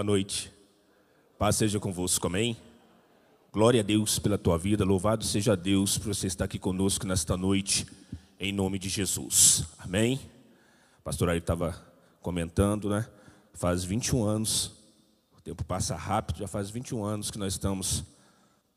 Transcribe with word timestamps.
Boa 0.00 0.06
noite. 0.06 0.50
Paz 1.38 1.56
seja 1.56 1.78
convosco, 1.78 2.26
amém? 2.26 2.56
Glória 3.52 3.80
a 3.80 3.84
Deus 3.84 4.18
pela 4.18 4.38
tua 4.38 4.56
vida, 4.56 4.82
louvado 4.82 5.22
seja 5.26 5.54
Deus 5.54 5.98
por 5.98 6.14
você 6.14 6.26
estar 6.26 6.46
aqui 6.46 6.58
conosco 6.58 7.06
nesta 7.06 7.36
noite, 7.36 7.86
em 8.38 8.50
nome 8.50 8.78
de 8.78 8.88
Jesus, 8.88 9.66
amém? 9.78 10.18
O 11.00 11.02
pastor 11.02 11.28
aí 11.28 11.36
estava 11.36 11.78
comentando, 12.22 12.88
né? 12.88 13.06
Faz 13.52 13.84
21 13.84 14.24
anos, 14.24 14.72
o 15.36 15.42
tempo 15.42 15.62
passa 15.66 15.94
rápido, 15.96 16.38
já 16.38 16.48
faz 16.48 16.70
21 16.70 17.04
anos 17.04 17.30
que 17.30 17.36
nós 17.36 17.52
estamos 17.52 18.02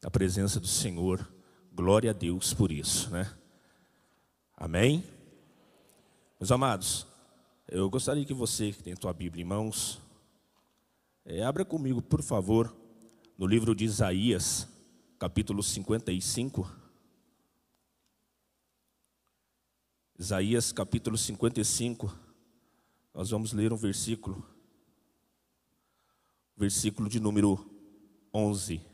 na 0.02 0.12
presença 0.12 0.60
do 0.60 0.68
Senhor, 0.68 1.26
glória 1.74 2.10
a 2.10 2.14
Deus 2.14 2.54
por 2.54 2.70
isso, 2.70 3.10
né? 3.12 3.32
Amém? 4.58 5.02
Meus 6.38 6.52
amados, 6.52 7.08
eu 7.70 7.90
gostaria 7.90 8.26
que 8.26 8.34
você 8.34 8.74
que 8.74 8.84
tem 8.84 8.92
a 8.92 8.98
tua 8.98 9.14
Bíblia 9.14 9.42
em 9.42 9.48
mãos, 9.48 10.03
é, 11.26 11.44
abra 11.44 11.64
comigo, 11.64 12.02
por 12.02 12.22
favor, 12.22 12.76
no 13.38 13.48
livro 13.48 13.74
de 13.74 13.86
Isaías, 13.86 14.68
capítulo 15.18 15.64
55. 15.64 16.70
Isaías, 20.18 20.72
capítulo 20.72 21.18
55. 21.18 22.14
Nós 23.14 23.30
vamos 23.30 23.54
ler 23.54 23.72
um 23.72 23.78
versículo. 23.78 24.46
Versículo 26.56 27.10
de 27.10 27.20
número 27.20 27.70
11. 28.34 28.94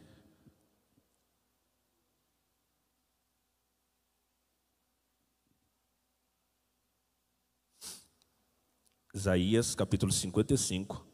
Isaías 9.14 9.76
capítulo 9.76 10.14
55, 10.14 11.09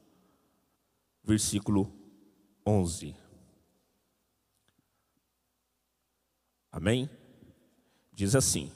versículo 1.25 1.91
11. 2.65 3.15
Amém? 6.71 7.09
Diz 8.13 8.35
assim: 8.35 8.71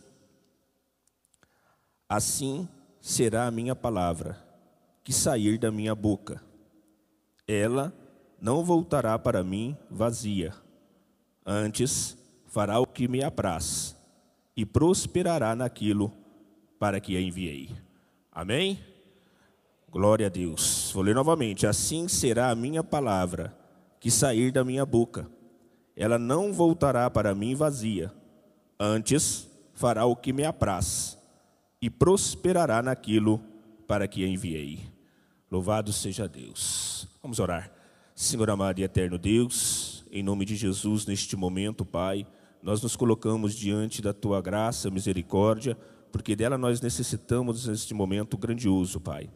Assim 2.08 2.68
será 3.00 3.46
a 3.46 3.52
minha 3.52 3.76
palavra 3.76 4.44
que 5.04 5.14
sair 5.14 5.58
da 5.58 5.72
minha 5.72 5.94
boca. 5.94 6.44
Ela 7.48 7.94
não 8.42 8.64
voltará 8.64 9.18
para 9.20 9.44
mim 9.44 9.78
vazia, 9.90 10.54
antes 11.46 12.18
fará 12.48 12.80
o 12.80 12.88
que 12.88 13.08
me 13.08 13.24
apraz 13.24 13.96
e 14.56 14.66
prosperará 14.66 15.56
naquilo 15.56 16.12
para 16.80 17.00
que 17.00 17.16
a 17.16 17.22
enviei. 17.22 17.76
Amém? 18.32 18.80
Glória 19.92 20.28
a 20.28 20.30
Deus. 20.30 20.92
Vou 20.94 21.02
ler 21.02 21.16
novamente. 21.16 21.66
Assim 21.66 22.08
será 22.08 22.52
a 22.52 22.56
minha 22.56 22.84
palavra 22.84 23.58
que 24.00 24.12
sair 24.12 24.52
da 24.52 24.64
minha 24.64 24.86
boca. 24.86 25.30
Ela 25.96 26.20
não 26.20 26.54
voltará 26.54 27.10
para 27.10 27.34
mim 27.34 27.56
vazia. 27.56 28.14
Antes 28.80 29.50
fará 29.74 30.06
o 30.06 30.16
que 30.16 30.32
me 30.32 30.46
apraz 30.46 31.18
e 31.82 31.90
prosperará 31.90 32.84
naquilo 32.84 33.42
para 33.88 34.08
que 34.08 34.24
a 34.24 34.28
enviei. 34.28 34.82
Louvado 35.50 35.92
seja 35.92 36.28
Deus. 36.28 37.08
Vamos 37.22 37.40
orar. 37.40 37.72
Senhor 38.14 38.50
amado 38.50 38.80
e 38.80 38.84
eterno 38.84 39.18
Deus, 39.18 40.06
em 40.12 40.22
nome 40.22 40.46
de 40.46 40.56
Jesus, 40.56 41.06
neste 41.06 41.36
momento, 41.36 41.84
Pai, 41.84 42.28
nós 42.62 42.82
nos 42.82 42.96
colocamos 42.96 43.56
diante 43.56 44.02
da 44.02 44.14
tua 44.14 44.42
graça, 44.42 44.92
misericórdia, 44.92 45.78
porque 46.12 46.36
dela 46.36 46.58
nós 46.58 46.82
necessitamos 46.82 47.66
neste 47.66 47.94
momento 47.94 48.38
grandioso, 48.38 49.00
Pai. 49.00 49.30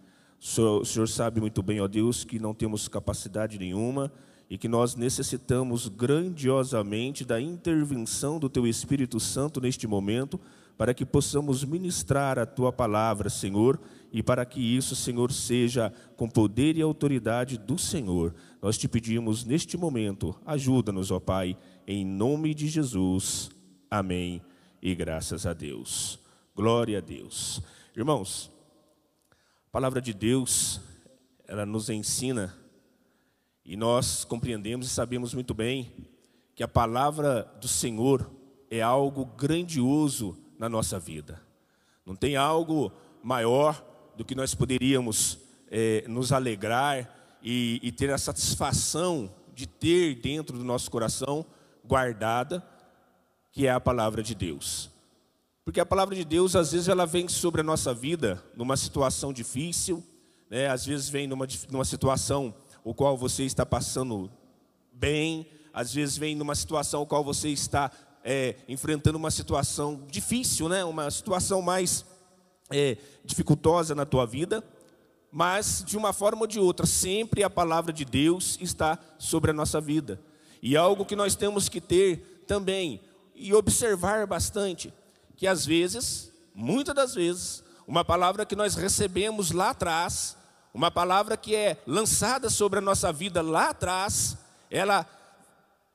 O 0.43 0.45
senhor, 0.45 0.85
senhor 0.85 1.07
sabe 1.07 1.39
muito 1.39 1.63
bem, 1.63 1.79
ó 1.79 1.87
Deus, 1.87 2.25
que 2.25 2.37
não 2.37 2.53
temos 2.53 2.89
capacidade 2.89 3.57
nenhuma 3.57 4.11
e 4.49 4.57
que 4.57 4.67
nós 4.67 4.93
necessitamos 4.93 5.87
grandiosamente 5.87 7.23
da 7.23 7.39
intervenção 7.39 8.39
do 8.39 8.49
Teu 8.49 8.67
Espírito 8.67 9.21
Santo 9.21 9.61
neste 9.61 9.87
momento, 9.87 10.37
para 10.77 10.93
que 10.93 11.05
possamos 11.05 11.63
ministrar 11.63 12.37
a 12.37 12.45
Tua 12.45 12.73
palavra, 12.73 13.29
Senhor, 13.29 13.79
e 14.11 14.21
para 14.21 14.45
que 14.45 14.59
isso, 14.59 14.97
Senhor, 14.97 15.31
seja 15.31 15.93
com 16.17 16.27
poder 16.29 16.75
e 16.75 16.81
autoridade 16.81 17.57
do 17.57 17.77
Senhor. 17.77 18.35
Nós 18.61 18.77
te 18.77 18.89
pedimos 18.89 19.45
neste 19.45 19.77
momento, 19.77 20.35
ajuda-nos, 20.45 21.09
ó 21.09 21.21
Pai, 21.21 21.57
em 21.87 22.05
nome 22.05 22.53
de 22.53 22.67
Jesus. 22.67 23.49
Amém. 23.89 24.41
E 24.81 24.93
graças 24.93 25.45
a 25.45 25.53
Deus. 25.53 26.19
Glória 26.53 26.97
a 26.97 27.01
Deus. 27.01 27.61
Irmãos, 27.95 28.52
palavra 29.73 29.99
de 29.99 30.13
Deus, 30.13 30.79
ela 31.47 31.65
nos 31.65 31.89
ensina 31.89 32.55
e 33.65 33.75
nós 33.75 34.23
compreendemos 34.23 34.85
e 34.85 34.89
sabemos 34.91 35.33
muito 35.33 35.51
bem 35.51 35.91
que 36.53 36.61
a 36.61 36.67
palavra 36.67 37.51
do 37.59 37.67
Senhor 37.67 38.29
é 38.69 38.83
algo 38.83 39.25
grandioso 39.25 40.37
na 40.59 40.69
nossa 40.69 40.99
vida. 40.99 41.41
Não 42.05 42.15
tem 42.15 42.35
algo 42.35 42.91
maior 43.23 43.83
do 44.15 44.23
que 44.23 44.35
nós 44.35 44.53
poderíamos 44.53 45.39
é, 45.71 46.05
nos 46.07 46.31
alegrar 46.31 47.39
e, 47.41 47.79
e 47.81 47.91
ter 47.91 48.11
a 48.11 48.17
satisfação 48.19 49.33
de 49.55 49.65
ter 49.65 50.21
dentro 50.21 50.55
do 50.55 50.63
nosso 50.63 50.91
coração 50.91 51.43
guardada, 51.83 52.63
que 53.51 53.65
é 53.65 53.71
a 53.71 53.79
palavra 53.79 54.21
de 54.21 54.35
Deus. 54.35 54.92
Porque 55.65 55.79
a 55.79 55.85
palavra 55.85 56.13
de 56.13 56.25
Deus, 56.25 56.57
às 56.57 56.73
vezes, 56.73 56.89
ela 56.89 57.05
vem 57.05 57.29
sobre 57.29 57.61
a 57.61 57.63
nossa 57.63 57.93
vida 57.93 58.43
numa 58.53 58.75
situação 58.75 59.31
difícil, 59.31 60.03
né? 60.49 60.67
às 60.67 60.85
vezes 60.85 61.07
vem 61.07 61.25
numa, 61.25 61.47
numa 61.71 61.85
situação 61.85 62.53
o 62.83 62.93
qual 62.93 63.17
você 63.17 63.43
está 63.43 63.65
passando 63.65 64.29
bem, 64.91 65.47
às 65.71 65.93
vezes 65.93 66.17
vem 66.17 66.35
numa 66.35 66.53
situação 66.53 67.01
o 67.01 67.05
qual 67.05 67.23
você 67.23 67.47
está 67.47 67.89
é, 68.25 68.55
enfrentando 68.67 69.17
uma 69.17 69.31
situação 69.31 70.03
difícil, 70.09 70.67
né? 70.67 70.83
uma 70.83 71.09
situação 71.09 71.61
mais 71.61 72.05
é, 72.69 72.97
dificultosa 73.23 73.95
na 73.95 74.05
tua 74.05 74.25
vida, 74.25 74.61
mas 75.31 75.81
de 75.87 75.95
uma 75.95 76.11
forma 76.11 76.41
ou 76.41 76.47
de 76.47 76.59
outra, 76.59 76.85
sempre 76.85 77.41
a 77.41 77.49
palavra 77.49 77.93
de 77.93 78.03
Deus 78.03 78.57
está 78.59 78.99
sobre 79.17 79.51
a 79.51 79.53
nossa 79.53 79.79
vida. 79.79 80.19
E 80.61 80.75
algo 80.75 81.05
que 81.05 81.15
nós 81.15 81.35
temos 81.35 81.69
que 81.69 81.79
ter 81.79 82.43
também 82.45 82.99
e 83.33 83.53
observar 83.53 84.27
bastante, 84.27 84.93
que 85.35 85.47
às 85.47 85.65
vezes, 85.65 86.31
muitas 86.53 86.95
das 86.95 87.13
vezes, 87.13 87.63
uma 87.87 88.03
palavra 88.05 88.45
que 88.45 88.55
nós 88.55 88.75
recebemos 88.75 89.51
lá 89.51 89.71
atrás, 89.71 90.37
uma 90.73 90.89
palavra 90.89 91.37
que 91.37 91.55
é 91.55 91.77
lançada 91.85 92.49
sobre 92.49 92.79
a 92.79 92.81
nossa 92.81 93.11
vida 93.11 93.41
lá 93.41 93.69
atrás, 93.69 94.37
ela 94.69 95.05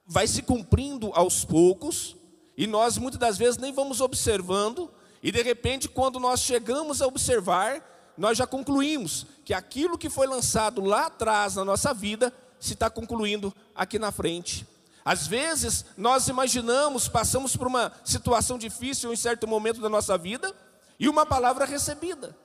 vai 0.06 0.26
se 0.26 0.42
cumprindo 0.42 1.10
aos 1.14 1.44
poucos, 1.44 2.16
e 2.56 2.66
nós 2.66 2.98
muitas 2.98 3.20
das 3.20 3.38
vezes 3.38 3.58
nem 3.58 3.72
vamos 3.72 4.00
observando, 4.00 4.90
e 5.22 5.32
de 5.32 5.42
repente, 5.42 5.88
quando 5.88 6.20
nós 6.20 6.40
chegamos 6.40 7.02
a 7.02 7.06
observar, 7.06 7.82
nós 8.16 8.38
já 8.38 8.46
concluímos 8.46 9.26
que 9.44 9.54
aquilo 9.54 9.98
que 9.98 10.10
foi 10.10 10.26
lançado 10.26 10.80
lá 10.80 11.06
atrás 11.06 11.54
na 11.54 11.64
nossa 11.64 11.92
vida 11.94 12.32
se 12.58 12.74
está 12.74 12.90
concluindo 12.90 13.54
aqui 13.74 13.98
na 13.98 14.10
frente. 14.10 14.66
Às 15.08 15.26
vezes, 15.26 15.86
nós 15.96 16.28
imaginamos, 16.28 17.08
passamos 17.08 17.56
por 17.56 17.66
uma 17.66 17.90
situação 18.04 18.58
difícil 18.58 19.10
em 19.10 19.16
certo 19.16 19.48
momento 19.48 19.80
da 19.80 19.88
nossa 19.88 20.18
vida 20.18 20.54
e 21.00 21.08
uma 21.08 21.24
palavra 21.24 21.64
recebida. 21.64 22.36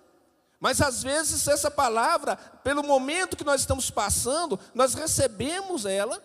Mas 0.62 0.80
às 0.80 1.04
vezes, 1.04 1.46
essa 1.46 1.70
palavra, 1.70 2.38
pelo 2.64 2.82
momento 2.82 3.36
que 3.36 3.44
nós 3.44 3.60
estamos 3.60 3.90
passando, 3.90 4.58
nós 4.74 4.94
recebemos 4.94 5.86
ela, 5.86 6.24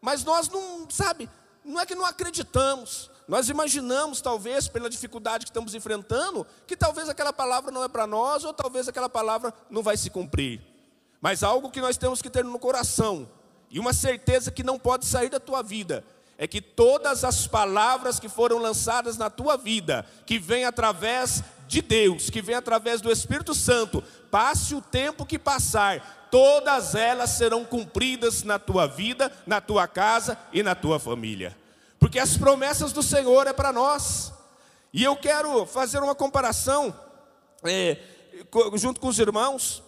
mas 0.00 0.22
nós 0.22 0.48
não, 0.48 0.88
sabe, 0.88 1.28
não 1.64 1.80
é 1.80 1.84
que 1.84 1.96
não 1.96 2.04
acreditamos, 2.04 3.10
nós 3.26 3.48
imaginamos, 3.48 4.20
talvez, 4.20 4.68
pela 4.68 4.88
dificuldade 4.88 5.44
que 5.44 5.50
estamos 5.50 5.74
enfrentando, 5.74 6.46
que 6.68 6.76
talvez 6.76 7.08
aquela 7.08 7.32
palavra 7.32 7.72
não 7.72 7.82
é 7.82 7.88
para 7.88 8.06
nós, 8.06 8.44
ou 8.44 8.52
talvez 8.52 8.86
aquela 8.86 9.08
palavra 9.08 9.52
não 9.68 9.82
vai 9.82 9.96
se 9.96 10.08
cumprir. 10.08 10.62
Mas 11.20 11.42
algo 11.42 11.68
que 11.68 11.80
nós 11.80 11.96
temos 11.96 12.22
que 12.22 12.30
ter 12.30 12.44
no 12.44 12.60
coração, 12.60 13.28
e 13.70 13.78
uma 13.78 13.92
certeza 13.92 14.50
que 14.50 14.62
não 14.62 14.78
pode 14.78 15.06
sair 15.06 15.28
da 15.28 15.38
tua 15.38 15.62
vida, 15.62 16.04
é 16.36 16.46
que 16.46 16.60
todas 16.60 17.22
as 17.22 17.46
palavras 17.46 18.18
que 18.18 18.28
foram 18.28 18.58
lançadas 18.58 19.16
na 19.16 19.28
tua 19.28 19.56
vida, 19.56 20.06
que 20.24 20.38
vêm 20.38 20.64
através 20.64 21.42
de 21.68 21.82
Deus, 21.82 22.30
que 22.30 22.42
vêm 22.42 22.56
através 22.56 23.00
do 23.00 23.12
Espírito 23.12 23.54
Santo, 23.54 24.02
passe 24.30 24.74
o 24.74 24.80
tempo 24.80 25.26
que 25.26 25.38
passar, 25.38 26.28
todas 26.30 26.94
elas 26.94 27.30
serão 27.30 27.64
cumpridas 27.64 28.42
na 28.42 28.58
tua 28.58 28.86
vida, 28.86 29.30
na 29.46 29.60
tua 29.60 29.86
casa 29.86 30.38
e 30.52 30.62
na 30.62 30.74
tua 30.74 30.98
família 30.98 31.56
porque 32.00 32.18
as 32.18 32.36
promessas 32.36 32.92
do 32.92 33.02
Senhor 33.02 33.46
é 33.46 33.52
para 33.52 33.70
nós. 33.70 34.32
E 34.90 35.04
eu 35.04 35.14
quero 35.14 35.66
fazer 35.66 35.98
uma 36.02 36.14
comparação 36.14 36.98
é, 37.62 37.98
junto 38.74 38.98
com 38.98 39.06
os 39.06 39.18
irmãos 39.18 39.82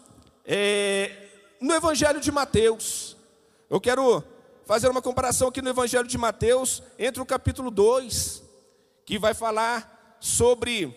é, 0.44 1.10
no 1.58 1.72
Evangelho 1.74 2.20
de 2.20 2.30
Mateus. 2.30 3.16
Eu 3.72 3.80
quero 3.80 4.22
fazer 4.66 4.86
uma 4.90 5.00
comparação 5.00 5.48
aqui 5.48 5.62
no 5.62 5.70
Evangelho 5.70 6.06
de 6.06 6.18
Mateus 6.18 6.82
entre 6.98 7.22
o 7.22 7.24
capítulo 7.24 7.70
2, 7.70 8.42
que 9.06 9.18
vai 9.18 9.32
falar 9.32 10.18
sobre 10.20 10.94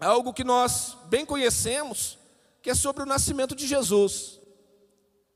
algo 0.00 0.32
que 0.32 0.42
nós 0.42 0.98
bem 1.04 1.24
conhecemos, 1.24 2.18
que 2.60 2.70
é 2.70 2.74
sobre 2.74 3.04
o 3.04 3.06
nascimento 3.06 3.54
de 3.54 3.64
Jesus. 3.64 4.40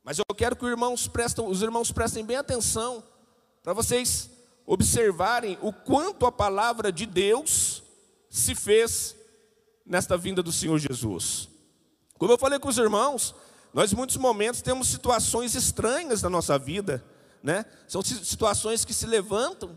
Mas 0.02 0.18
eu 0.18 0.24
quero 0.34 0.56
que 0.56 0.64
os 0.64 0.70
irmãos 0.72 1.06
prestem, 1.06 1.46
os 1.46 1.62
irmãos 1.62 1.92
prestem 1.92 2.24
bem 2.24 2.38
atenção 2.38 3.04
para 3.62 3.72
vocês 3.72 4.28
observarem 4.66 5.56
o 5.62 5.72
quanto 5.72 6.26
a 6.26 6.32
palavra 6.32 6.90
de 6.90 7.06
Deus 7.06 7.84
se 8.28 8.52
fez 8.52 9.14
nesta 9.86 10.16
vinda 10.16 10.42
do 10.42 10.50
Senhor 10.50 10.80
Jesus. 10.80 11.48
Como 12.18 12.32
eu 12.32 12.38
falei 12.38 12.58
com 12.58 12.68
os 12.68 12.78
irmãos, 12.78 13.32
nós 13.74 13.92
em 13.92 13.96
muitos 13.96 14.16
momentos 14.16 14.62
temos 14.62 14.88
situações 14.88 15.54
estranhas 15.54 16.22
na 16.22 16.30
nossa 16.30 16.56
vida, 16.58 17.04
né? 17.42 17.66
São 17.88 18.02
situações 18.02 18.84
que 18.84 18.94
se 18.94 19.04
levantam, 19.04 19.76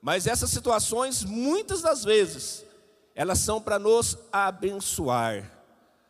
mas 0.00 0.26
essas 0.26 0.50
situações 0.50 1.24
muitas 1.24 1.80
das 1.80 2.04
vezes 2.04 2.64
elas 3.14 3.38
são 3.38 3.60
para 3.60 3.78
nos 3.78 4.16
abençoar. 4.32 5.50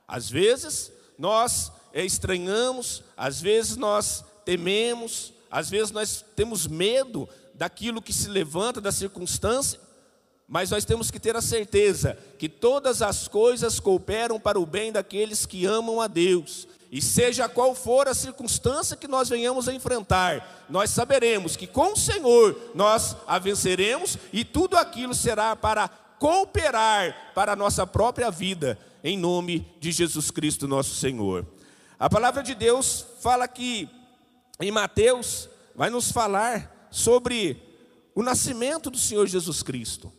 Às 0.07 0.29
vezes 0.29 0.93
nós 1.19 1.73
estranhamos, 1.95 3.03
às 3.17 3.41
vezes 3.41 3.77
nós 3.77 4.25
tememos, 4.45 5.33
às 5.51 5.71
vezes 5.71 5.91
nós 5.91 6.25
temos 6.37 6.67
medo 6.67 7.29
daquilo 7.55 8.03
que 8.03 8.13
se 8.13 8.29
levanta, 8.29 8.81
da 8.81 8.93
circunstância, 8.93 9.81
mas 10.47 10.71
nós 10.71 10.85
temos 10.85 11.11
que 11.11 11.21
ter 11.21 11.37
a 11.37 11.41
certeza 11.41 12.19
que 12.39 12.49
todas 12.49 13.03
as 13.03 13.29
coisas 13.29 13.79
cooperam 13.79 14.39
para 14.41 14.59
o 14.59 14.67
bem 14.67 14.91
daqueles 14.91 15.47
que 15.47 15.65
amam 15.65 16.01
a 16.01 16.07
Deus. 16.07 16.67
E 16.91 17.01
seja 17.01 17.49
qual 17.49 17.75
for 17.75 18.09
a 18.09 18.15
circunstância 18.15 18.97
que 18.97 19.07
nós 19.07 19.29
venhamos 19.29 19.69
a 19.69 19.75
enfrentar, 19.75 20.67
nós 20.69 20.91
saberemos 20.91 21.57
que 21.57 21.67
com 21.67 21.93
o 21.93 21.97
Senhor 21.97 22.73
nós 22.75 23.17
a 23.29 23.39
venceremos 23.39 24.19
e 24.33 24.45
tudo 24.45 24.77
aquilo 24.77 25.15
será 25.15 25.55
para 25.55 25.89
cooperar 26.19 27.33
para 27.35 27.53
a 27.53 27.57
nossa 27.57 27.87
própria 27.87 28.31
vida, 28.31 28.77
em 29.05 29.17
nome 29.17 29.67
de 29.79 29.93
Jesus 29.93 30.31
Cristo, 30.33 30.67
nosso 30.67 30.95
Senhor. 30.95 31.47
A 31.99 32.11
palavra 32.11 32.43
de 32.43 32.55
Deus 32.55 33.07
fala 33.21 33.47
que 33.47 33.89
em 34.61 34.73
Mateus 34.73 35.49
vai 35.77 35.91
nos 35.91 36.11
falar 36.11 36.89
sobre 36.91 37.63
o 38.15 38.23
nascimento 38.23 38.91
do 38.91 38.99
Senhor 38.99 39.27
Jesus 39.27 39.63
Cristo. 39.63 40.13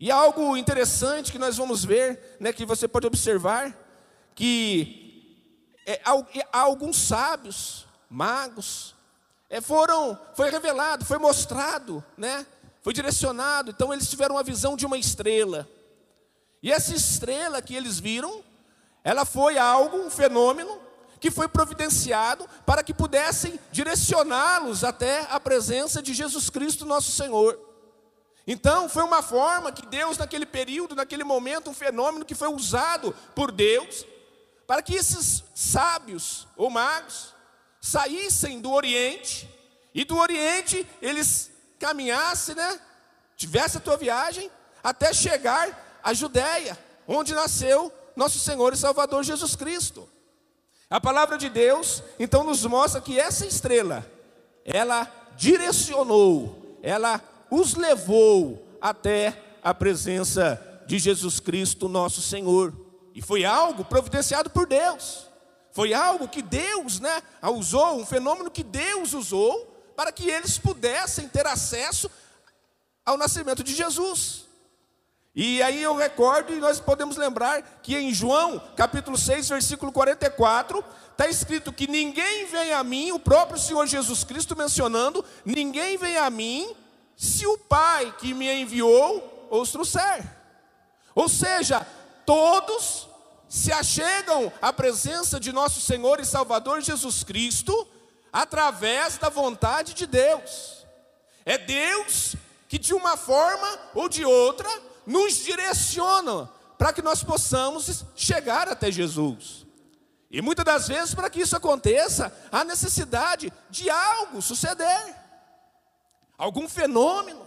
E 0.00 0.10
algo 0.10 0.56
interessante 0.56 1.30
que 1.30 1.38
nós 1.38 1.56
vamos 1.56 1.84
ver, 1.84 2.36
né, 2.40 2.52
que 2.52 2.64
você 2.64 2.88
pode 2.88 3.06
observar, 3.06 3.76
que 4.34 5.05
é, 5.86 6.00
há 6.52 6.60
alguns 6.60 6.98
sábios, 6.98 7.86
magos, 8.10 8.94
é, 9.48 9.60
foram, 9.60 10.18
foi 10.34 10.50
revelado, 10.50 11.04
foi 11.04 11.18
mostrado, 11.18 12.04
né, 12.16 12.44
foi 12.82 12.92
direcionado, 12.92 13.70
então 13.70 13.92
eles 13.92 14.10
tiveram 14.10 14.34
uma 14.34 14.42
visão 14.42 14.76
de 14.76 14.84
uma 14.84 14.98
estrela. 14.98 15.68
E 16.62 16.72
essa 16.72 16.94
estrela 16.94 17.62
que 17.62 17.74
eles 17.74 18.00
viram, 18.00 18.42
ela 19.04 19.24
foi 19.24 19.56
algo, 19.56 19.98
um 19.98 20.10
fenômeno, 20.10 20.80
que 21.20 21.30
foi 21.30 21.48
providenciado 21.48 22.46
para 22.66 22.82
que 22.82 22.92
pudessem 22.92 23.58
direcioná-los 23.72 24.84
até 24.84 25.26
a 25.30 25.40
presença 25.40 26.02
de 26.02 26.12
Jesus 26.12 26.50
Cristo, 26.50 26.84
nosso 26.84 27.12
Senhor. 27.12 27.58
Então, 28.46 28.88
foi 28.88 29.02
uma 29.02 29.22
forma 29.22 29.72
que 29.72 29.86
Deus, 29.86 30.18
naquele 30.18 30.46
período, 30.46 30.94
naquele 30.94 31.24
momento, 31.24 31.70
um 31.70 31.74
fenômeno 31.74 32.24
que 32.24 32.34
foi 32.34 32.48
usado 32.48 33.14
por 33.34 33.50
Deus, 33.50 34.04
para 34.66 34.82
que 34.82 34.94
esses 34.94 35.44
sábios 35.54 36.46
ou 36.56 36.68
magos 36.68 37.34
saíssem 37.80 38.60
do 38.60 38.72
Oriente, 38.72 39.48
e 39.94 40.04
do 40.04 40.16
Oriente 40.16 40.86
eles 41.00 41.50
caminhassem, 41.78 42.54
né? 42.54 42.80
Tivesse 43.36 43.78
a 43.78 43.80
tua 43.80 43.96
viagem, 43.96 44.50
até 44.82 45.12
chegar 45.12 46.00
à 46.02 46.12
Judéia, 46.12 46.78
onde 47.06 47.34
nasceu 47.34 47.92
nosso 48.14 48.38
Senhor 48.38 48.72
e 48.72 48.76
Salvador 48.76 49.22
Jesus 49.22 49.54
Cristo. 49.54 50.08
A 50.88 51.00
palavra 51.00 51.36
de 51.36 51.48
Deus, 51.48 52.02
então, 52.18 52.44
nos 52.44 52.64
mostra 52.64 53.00
que 53.00 53.18
essa 53.18 53.46
estrela, 53.46 54.06
ela 54.64 55.10
direcionou, 55.36 56.78
ela 56.82 57.20
os 57.50 57.74
levou 57.74 58.66
até 58.80 59.58
a 59.62 59.74
presença 59.74 60.82
de 60.86 60.98
Jesus 60.98 61.40
Cristo, 61.40 61.88
nosso 61.88 62.22
Senhor. 62.22 62.85
E 63.16 63.22
foi 63.22 63.46
algo 63.46 63.82
providenciado 63.82 64.50
por 64.50 64.66
Deus. 64.66 65.26
Foi 65.72 65.94
algo 65.94 66.28
que 66.28 66.42
Deus, 66.42 67.00
né, 67.00 67.22
usou, 67.44 67.96
um 67.96 68.04
fenômeno 68.04 68.50
que 68.50 68.62
Deus 68.62 69.14
usou 69.14 69.74
para 69.96 70.12
que 70.12 70.28
eles 70.28 70.58
pudessem 70.58 71.26
ter 71.26 71.46
acesso 71.46 72.10
ao 73.06 73.16
nascimento 73.16 73.64
de 73.64 73.74
Jesus. 73.74 74.44
E 75.34 75.62
aí 75.62 75.82
eu 75.82 75.96
recordo 75.96 76.52
e 76.52 76.60
nós 76.60 76.78
podemos 76.78 77.16
lembrar 77.16 77.62
que 77.82 77.96
em 77.96 78.12
João, 78.12 78.60
capítulo 78.76 79.16
6, 79.16 79.48
versículo 79.48 79.90
44, 79.92 80.84
está 81.12 81.26
escrito 81.26 81.72
que 81.72 81.86
ninguém 81.86 82.44
vem 82.44 82.74
a 82.74 82.84
mim, 82.84 83.12
o 83.12 83.18
próprio 83.18 83.58
Senhor 83.58 83.86
Jesus 83.86 84.24
Cristo 84.24 84.54
mencionando, 84.54 85.24
ninguém 85.42 85.96
vem 85.96 86.18
a 86.18 86.28
mim 86.28 86.70
se 87.16 87.46
o 87.46 87.56
Pai 87.56 88.14
que 88.18 88.34
me 88.34 88.52
enviou 88.52 89.48
os 89.50 89.72
trouxer. 89.72 90.22
Ou 91.14 91.30
seja, 91.30 91.86
todos 92.26 93.08
se 93.48 93.72
achegam 93.72 94.52
à 94.60 94.72
presença 94.72 95.38
de 95.38 95.52
nosso 95.52 95.80
Senhor 95.80 96.20
e 96.20 96.26
Salvador 96.26 96.82
Jesus 96.82 97.22
Cristo 97.22 97.86
através 98.32 99.16
da 99.16 99.28
vontade 99.28 99.94
de 99.94 100.06
Deus. 100.06 100.84
É 101.44 101.56
Deus 101.56 102.34
que 102.68 102.78
de 102.78 102.92
uma 102.92 103.16
forma 103.16 103.78
ou 103.94 104.08
de 104.08 104.24
outra 104.24 104.68
nos 105.06 105.36
direciona 105.44 106.50
para 106.76 106.92
que 106.92 107.00
nós 107.00 107.22
possamos 107.22 108.04
chegar 108.14 108.68
até 108.68 108.90
Jesus. 108.90 109.64
E 110.30 110.42
muitas 110.42 110.64
das 110.64 110.88
vezes, 110.88 111.14
para 111.14 111.30
que 111.30 111.40
isso 111.40 111.56
aconteça, 111.56 112.36
há 112.50 112.64
necessidade 112.64 113.52
de 113.70 113.88
algo 113.88 114.42
suceder, 114.42 115.14
algum 116.36 116.68
fenômeno, 116.68 117.46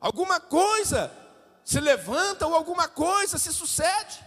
alguma 0.00 0.40
coisa 0.40 1.12
se 1.66 1.80
levanta 1.80 2.46
ou 2.46 2.54
alguma 2.54 2.86
coisa 2.86 3.36
se 3.38 3.52
sucede, 3.52 4.24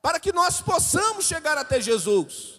para 0.00 0.18
que 0.18 0.32
nós 0.32 0.62
possamos 0.62 1.26
chegar 1.26 1.58
até 1.58 1.78
Jesus. 1.78 2.58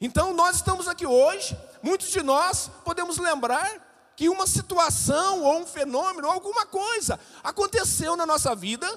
Então, 0.00 0.32
nós 0.32 0.56
estamos 0.56 0.88
aqui 0.88 1.06
hoje, 1.06 1.54
muitos 1.82 2.08
de 2.08 2.22
nós 2.22 2.70
podemos 2.86 3.18
lembrar 3.18 4.14
que 4.16 4.30
uma 4.30 4.46
situação 4.46 5.42
ou 5.42 5.58
um 5.58 5.66
fenômeno, 5.66 6.26
ou 6.26 6.32
alguma 6.32 6.64
coisa 6.64 7.20
aconteceu 7.44 8.16
na 8.16 8.24
nossa 8.24 8.54
vida 8.54 8.88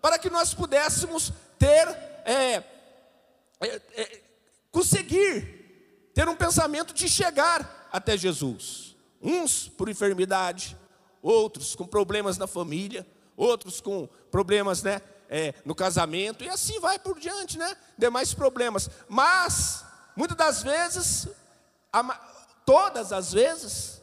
para 0.00 0.16
que 0.16 0.30
nós 0.30 0.54
pudéssemos 0.54 1.32
ter, 1.58 1.88
é, 2.24 2.62
é, 3.60 3.82
é, 3.96 4.22
conseguir 4.70 6.10
ter 6.14 6.28
um 6.28 6.36
pensamento 6.36 6.94
de 6.94 7.08
chegar 7.08 7.88
até 7.92 8.16
Jesus. 8.16 8.96
Uns 9.20 9.68
por 9.68 9.88
enfermidade, 9.88 10.78
outros 11.20 11.74
com 11.74 11.84
problemas 11.84 12.38
na 12.38 12.46
família, 12.46 13.04
outros 13.36 13.80
com 13.80 14.08
problemas 14.30 14.82
né, 14.82 15.00
é, 15.28 15.54
no 15.64 15.74
casamento, 15.74 16.44
e 16.44 16.48
assim 16.48 16.78
vai 16.78 16.98
por 16.98 17.18
diante, 17.18 17.56
né? 17.56 17.76
Demais 17.96 18.34
problemas. 18.34 18.90
Mas, 19.08 19.84
muitas 20.14 20.36
das 20.36 20.62
vezes, 20.62 21.28
todas 22.66 23.12
as 23.12 23.32
vezes, 23.32 24.02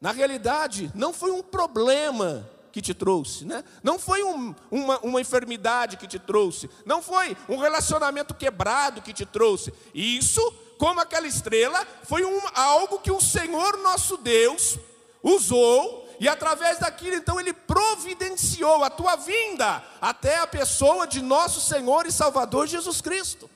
na 0.00 0.10
realidade, 0.10 0.90
não 0.94 1.12
foi 1.12 1.30
um 1.30 1.42
problema 1.42 2.48
que 2.72 2.82
te 2.82 2.92
trouxe, 2.92 3.44
né? 3.44 3.62
não 3.84 4.00
foi 4.00 4.24
um, 4.24 4.52
uma, 4.68 4.98
uma 4.98 5.20
enfermidade 5.20 5.96
que 5.96 6.08
te 6.08 6.18
trouxe, 6.18 6.68
não 6.84 7.00
foi 7.00 7.36
um 7.48 7.56
relacionamento 7.56 8.34
quebrado 8.34 9.00
que 9.00 9.12
te 9.12 9.24
trouxe. 9.24 9.72
Isso, 9.94 10.40
como 10.76 10.98
aquela 10.98 11.28
estrela, 11.28 11.86
foi 12.02 12.24
um, 12.24 12.40
algo 12.52 12.98
que 12.98 13.12
o 13.12 13.20
Senhor 13.20 13.76
nosso 13.76 14.16
Deus 14.16 14.76
usou 15.22 16.03
e 16.24 16.28
através 16.28 16.78
daquilo, 16.78 17.16
então, 17.16 17.38
Ele 17.38 17.52
providenciou 17.52 18.82
a 18.82 18.88
tua 18.88 19.14
vinda 19.14 19.84
até 20.00 20.38
a 20.38 20.46
pessoa 20.46 21.06
de 21.06 21.20
nosso 21.20 21.60
Senhor 21.60 22.06
e 22.06 22.10
Salvador 22.10 22.66
Jesus 22.66 23.02
Cristo. 23.02 23.50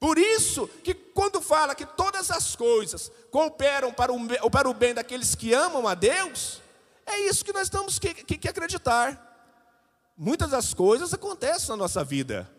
Por 0.00 0.18
isso 0.18 0.66
que 0.82 0.92
quando 0.92 1.40
fala 1.40 1.76
que 1.76 1.86
todas 1.86 2.28
as 2.28 2.56
coisas 2.56 3.08
cooperam 3.30 3.92
para 3.92 4.12
o, 4.12 4.50
para 4.50 4.68
o 4.68 4.74
bem 4.74 4.94
daqueles 4.94 5.36
que 5.36 5.54
amam 5.54 5.86
a 5.86 5.94
Deus, 5.94 6.60
é 7.06 7.20
isso 7.20 7.44
que 7.44 7.52
nós 7.52 7.68
temos 7.68 8.00
que, 8.00 8.12
que, 8.14 8.36
que 8.36 8.48
acreditar. 8.48 9.46
Muitas 10.18 10.50
das 10.50 10.74
coisas 10.74 11.14
acontecem 11.14 11.68
na 11.68 11.76
nossa 11.76 12.02
vida, 12.02 12.50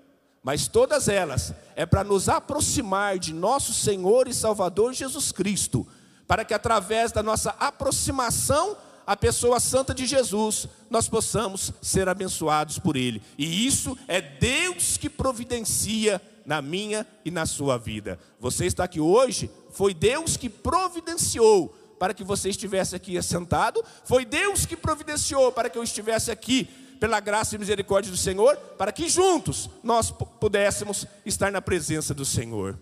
mas 0.42 0.70
todas 0.70 1.10
elas 1.10 1.54
é 1.76 1.86
para 1.86 2.02
nos 2.02 2.30
aproximar 2.30 3.20
de 3.20 3.34
nosso 3.34 3.74
Senhor 3.74 4.30
e 4.30 4.34
Salvador 4.34 4.94
Jesus 4.94 5.34
Cristo, 5.34 5.86
para 6.26 6.46
que 6.46 6.54
através 6.54 7.12
da 7.12 7.22
nossa 7.22 7.50
aproximação 7.60 8.87
à 9.08 9.16
pessoa 9.16 9.58
santa 9.62 9.94
de 9.94 10.06
Jesus, 10.06 10.68
nós 10.90 11.08
possamos 11.08 11.72
ser 11.82 12.10
abençoados 12.10 12.78
por 12.78 12.98
Ele. 12.98 13.22
E 13.38 13.66
isso 13.66 13.98
é 14.06 14.20
Deus 14.20 14.98
que 14.98 15.10
providencia 15.10 16.22
na 16.46 16.62
minha 16.62 17.08
e 17.24 17.32
na 17.32 17.46
sua 17.46 17.78
vida. 17.78 18.20
Você 18.38 18.66
está 18.66 18.84
aqui 18.84 19.00
hoje, 19.00 19.50
foi 19.72 19.94
Deus 19.94 20.36
que 20.36 20.50
providenciou 20.50 21.70
para 21.98 22.14
que 22.14 22.24
você 22.24 22.50
estivesse 22.50 22.98
aqui 22.98 23.18
assentado, 23.18 23.84
foi 24.04 24.26
Deus 24.26 24.66
que 24.66 24.76
providenciou 24.76 25.54
para 25.54 25.70
que 25.70 25.78
eu 25.78 25.84
estivesse 25.84 26.30
aqui, 26.30 26.66
pela 27.00 27.20
graça 27.20 27.56
e 27.56 27.60
misericórdia 27.60 28.12
do 28.12 28.18
Senhor, 28.18 28.58
para 28.78 28.92
que 28.92 29.08
juntos 29.08 29.70
nós 29.84 30.12
pudéssemos 30.12 31.06
estar 31.26 31.52
na 31.52 31.62
presença 31.62 32.14
do 32.14 32.26
Senhor. 32.26 32.78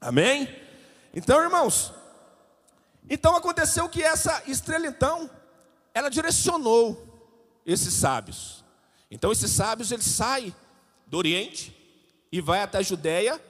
Amém? 0.00 0.48
Então, 1.14 1.42
irmãos, 1.42 1.92
então 3.08 3.34
aconteceu 3.34 3.88
que 3.88 4.02
essa 4.02 4.42
estrela, 4.46 4.86
então, 4.86 5.30
ela 5.96 6.10
direcionou 6.10 7.08
esses 7.64 7.94
sábios. 7.94 8.62
Então, 9.10 9.32
esses 9.32 9.50
sábios, 9.50 9.90
eles 9.90 10.04
saem 10.04 10.54
do 11.06 11.16
Oriente 11.16 11.74
e 12.30 12.38
vai 12.38 12.60
até 12.60 12.76
a 12.76 12.82
Judéia 12.82 13.40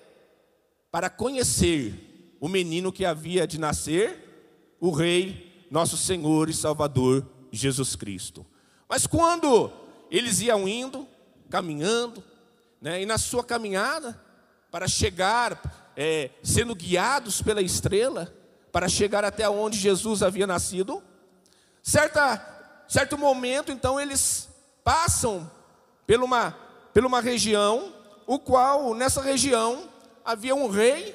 para 0.88 1.10
conhecer 1.10 2.36
o 2.40 2.46
menino 2.48 2.92
que 2.92 3.04
havia 3.04 3.48
de 3.48 3.58
nascer, 3.58 4.76
o 4.78 4.92
rei, 4.92 5.66
nosso 5.72 5.96
Senhor 5.96 6.48
e 6.48 6.54
Salvador 6.54 7.28
Jesus 7.50 7.96
Cristo. 7.96 8.46
Mas 8.88 9.08
quando 9.08 9.72
eles 10.08 10.40
iam 10.40 10.68
indo, 10.68 11.04
caminhando, 11.50 12.22
né, 12.80 13.02
e 13.02 13.06
na 13.06 13.18
sua 13.18 13.42
caminhada, 13.42 14.22
para 14.70 14.86
chegar, 14.86 15.92
é, 15.96 16.30
sendo 16.44 16.76
guiados 16.76 17.42
pela 17.42 17.60
estrela, 17.60 18.32
para 18.70 18.88
chegar 18.88 19.24
até 19.24 19.50
onde 19.50 19.76
Jesus 19.76 20.22
havia 20.22 20.46
nascido, 20.46 21.02
certa, 21.86 22.84
certo 22.88 23.16
momento, 23.16 23.70
então, 23.70 24.00
eles 24.00 24.48
passam 24.82 25.48
por 26.04 26.20
uma, 26.20 26.50
por 26.92 27.06
uma 27.06 27.20
região, 27.20 27.94
o 28.26 28.40
qual, 28.40 28.92
nessa 28.92 29.22
região, 29.22 29.88
havia 30.24 30.54
um 30.54 30.68
rei, 30.68 31.14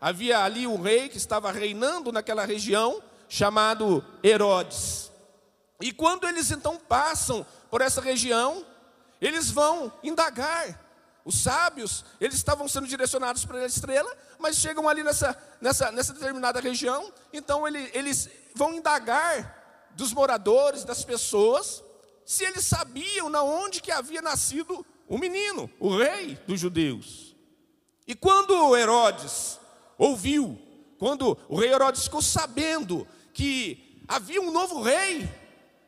havia 0.00 0.40
ali 0.40 0.66
um 0.66 0.82
rei 0.82 1.08
que 1.08 1.16
estava 1.16 1.52
reinando 1.52 2.10
naquela 2.10 2.44
região, 2.44 3.00
chamado 3.28 4.04
Herodes. 4.24 5.12
E 5.80 5.92
quando 5.92 6.26
eles 6.26 6.50
então 6.50 6.76
passam 6.76 7.46
por 7.70 7.80
essa 7.80 8.00
região, 8.00 8.66
eles 9.20 9.48
vão 9.48 9.92
indagar. 10.02 10.78
Os 11.24 11.40
sábios, 11.40 12.04
eles 12.20 12.34
estavam 12.34 12.66
sendo 12.66 12.88
direcionados 12.88 13.44
para 13.44 13.58
a 13.58 13.66
estrela, 13.66 14.12
mas 14.40 14.56
chegam 14.56 14.88
ali 14.88 15.04
nessa, 15.04 15.38
nessa, 15.60 15.92
nessa 15.92 16.12
determinada 16.12 16.58
região, 16.58 17.12
então 17.32 17.68
ele, 17.68 17.90
eles 17.94 18.28
vão 18.56 18.74
indagar 18.74 19.59
dos 19.94 20.12
moradores, 20.12 20.84
das 20.84 21.04
pessoas, 21.04 21.82
se 22.24 22.44
eles 22.44 22.64
sabiam 22.64 23.28
na 23.28 23.42
onde 23.42 23.82
que 23.82 23.90
havia 23.90 24.22
nascido 24.22 24.84
o 25.08 25.18
menino, 25.18 25.70
o 25.80 25.96
rei 25.96 26.38
dos 26.46 26.60
judeus. 26.60 27.34
E 28.06 28.14
quando 28.14 28.76
Herodes 28.76 29.58
ouviu, 29.98 30.58
quando 30.98 31.36
o 31.48 31.56
rei 31.56 31.72
Herodes 31.72 32.04
ficou 32.04 32.22
sabendo 32.22 33.06
que 33.32 34.02
havia 34.06 34.40
um 34.40 34.50
novo 34.50 34.80
rei, 34.80 35.28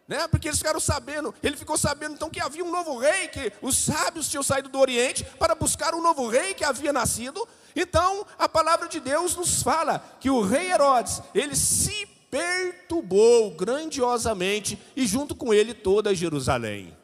né? 0.07 0.27
Porque 0.29 0.49
eles 0.49 0.59
ficaram 0.59 0.81
sabendo, 0.81 1.35
ele 1.43 1.57
ficou 1.57 1.79
sabendo 1.79 2.15
então 2.15 2.29
que 2.29 2.41
havia 2.41 2.65
um 2.65 2.71
novo 2.71 2.99
rei, 2.99 3.29
que 3.29 3.53
os 3.63 3.79
sábios 3.79 4.29
tinham 4.29 4.43
saído 4.43 4.69
do 4.69 4.79
Oriente 4.79 5.25
para 5.39 5.55
buscar 5.55 5.95
um 5.95 6.03
novo 6.03 6.29
rei 6.29 6.55
que 6.55 6.65
havia 6.65 6.93
nascido. 6.93 7.49
Então, 7.75 8.27
a 8.39 8.49
palavra 8.49 8.89
de 8.89 9.01
Deus 9.01 9.35
nos 9.35 9.63
fala 9.63 10.05
que 10.21 10.29
o 10.29 10.43
rei 10.43 10.71
Herodes, 10.71 11.23
ele 11.35 11.57
se 11.57 12.07
perturbou 12.33 13.51
grandiosamente 13.51 14.79
e 14.97 15.07
junto 15.07 15.35
com 15.35 15.53
ele 15.53 15.75
toda 15.75 16.15
Jerusalém. 16.15 16.97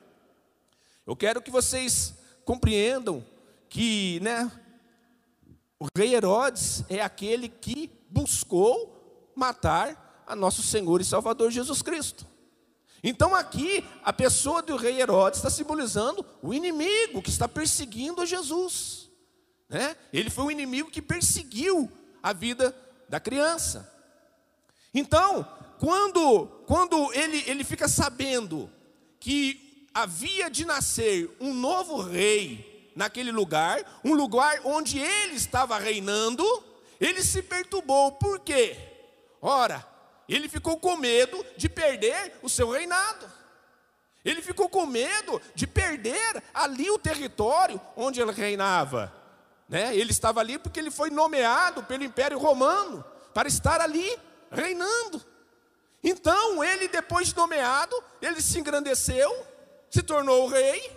Eu 1.06 1.14
quero 1.14 1.42
que 1.42 1.50
vocês 1.50 2.14
compreendam 2.46 3.22
que, 3.68 4.20
né, 4.20 4.50
o 5.78 5.86
rei 5.94 6.14
Herodes 6.14 6.82
é 6.88 7.02
aquele 7.02 7.46
que 7.46 7.90
buscou 8.08 9.30
matar 9.36 10.24
a 10.26 10.34
nosso 10.34 10.62
Senhor 10.62 10.98
e 10.98 11.04
Salvador 11.04 11.50
Jesus 11.50 11.82
Cristo. 11.82 12.26
Então 13.04 13.34
aqui 13.34 13.84
a 14.02 14.14
pessoa 14.14 14.62
do 14.62 14.76
rei 14.76 14.98
Herodes 14.98 15.40
está 15.40 15.50
simbolizando 15.50 16.24
o 16.42 16.54
inimigo 16.54 17.20
que 17.20 17.28
está 17.28 17.46
perseguindo 17.46 18.24
Jesus. 18.24 19.10
Né? 19.68 19.94
Ele 20.10 20.30
foi 20.30 20.44
o 20.44 20.50
inimigo 20.50 20.90
que 20.90 21.02
perseguiu 21.02 21.92
a 22.22 22.32
vida 22.32 22.74
da 23.10 23.20
criança. 23.20 23.97
Então, 24.92 25.46
quando, 25.78 26.46
quando 26.66 27.12
ele, 27.14 27.44
ele 27.46 27.64
fica 27.64 27.88
sabendo 27.88 28.70
que 29.20 29.88
havia 29.94 30.50
de 30.50 30.64
nascer 30.64 31.34
um 31.40 31.52
novo 31.52 32.00
rei 32.00 32.92
naquele 32.94 33.30
lugar, 33.30 34.00
um 34.04 34.14
lugar 34.14 34.60
onde 34.64 34.98
ele 34.98 35.34
estava 35.34 35.78
reinando, 35.78 36.44
ele 37.00 37.22
se 37.22 37.42
perturbou. 37.42 38.12
Por 38.12 38.40
quê? 38.40 38.76
Ora, 39.40 39.86
ele 40.28 40.48
ficou 40.48 40.78
com 40.78 40.96
medo 40.96 41.44
de 41.56 41.68
perder 41.68 42.38
o 42.42 42.48
seu 42.48 42.70
reinado. 42.70 43.26
Ele 44.24 44.42
ficou 44.42 44.68
com 44.68 44.84
medo 44.84 45.40
de 45.54 45.66
perder 45.66 46.42
ali 46.52 46.90
o 46.90 46.98
território 46.98 47.80
onde 47.96 48.20
ele 48.20 48.32
reinava. 48.32 49.12
Né? 49.68 49.96
Ele 49.96 50.10
estava 50.10 50.40
ali 50.40 50.58
porque 50.58 50.80
ele 50.80 50.90
foi 50.90 51.08
nomeado 51.08 51.82
pelo 51.84 52.04
Império 52.04 52.38
Romano 52.38 53.04
para 53.32 53.48
estar 53.48 53.80
ali 53.80 54.18
reinando. 54.50 55.24
Então, 56.02 56.62
ele, 56.62 56.88
depois 56.88 57.28
de 57.28 57.36
nomeado, 57.36 57.96
ele 58.22 58.40
se 58.40 58.58
engrandeceu, 58.58 59.46
se 59.90 60.02
tornou 60.02 60.46
rei, 60.46 60.96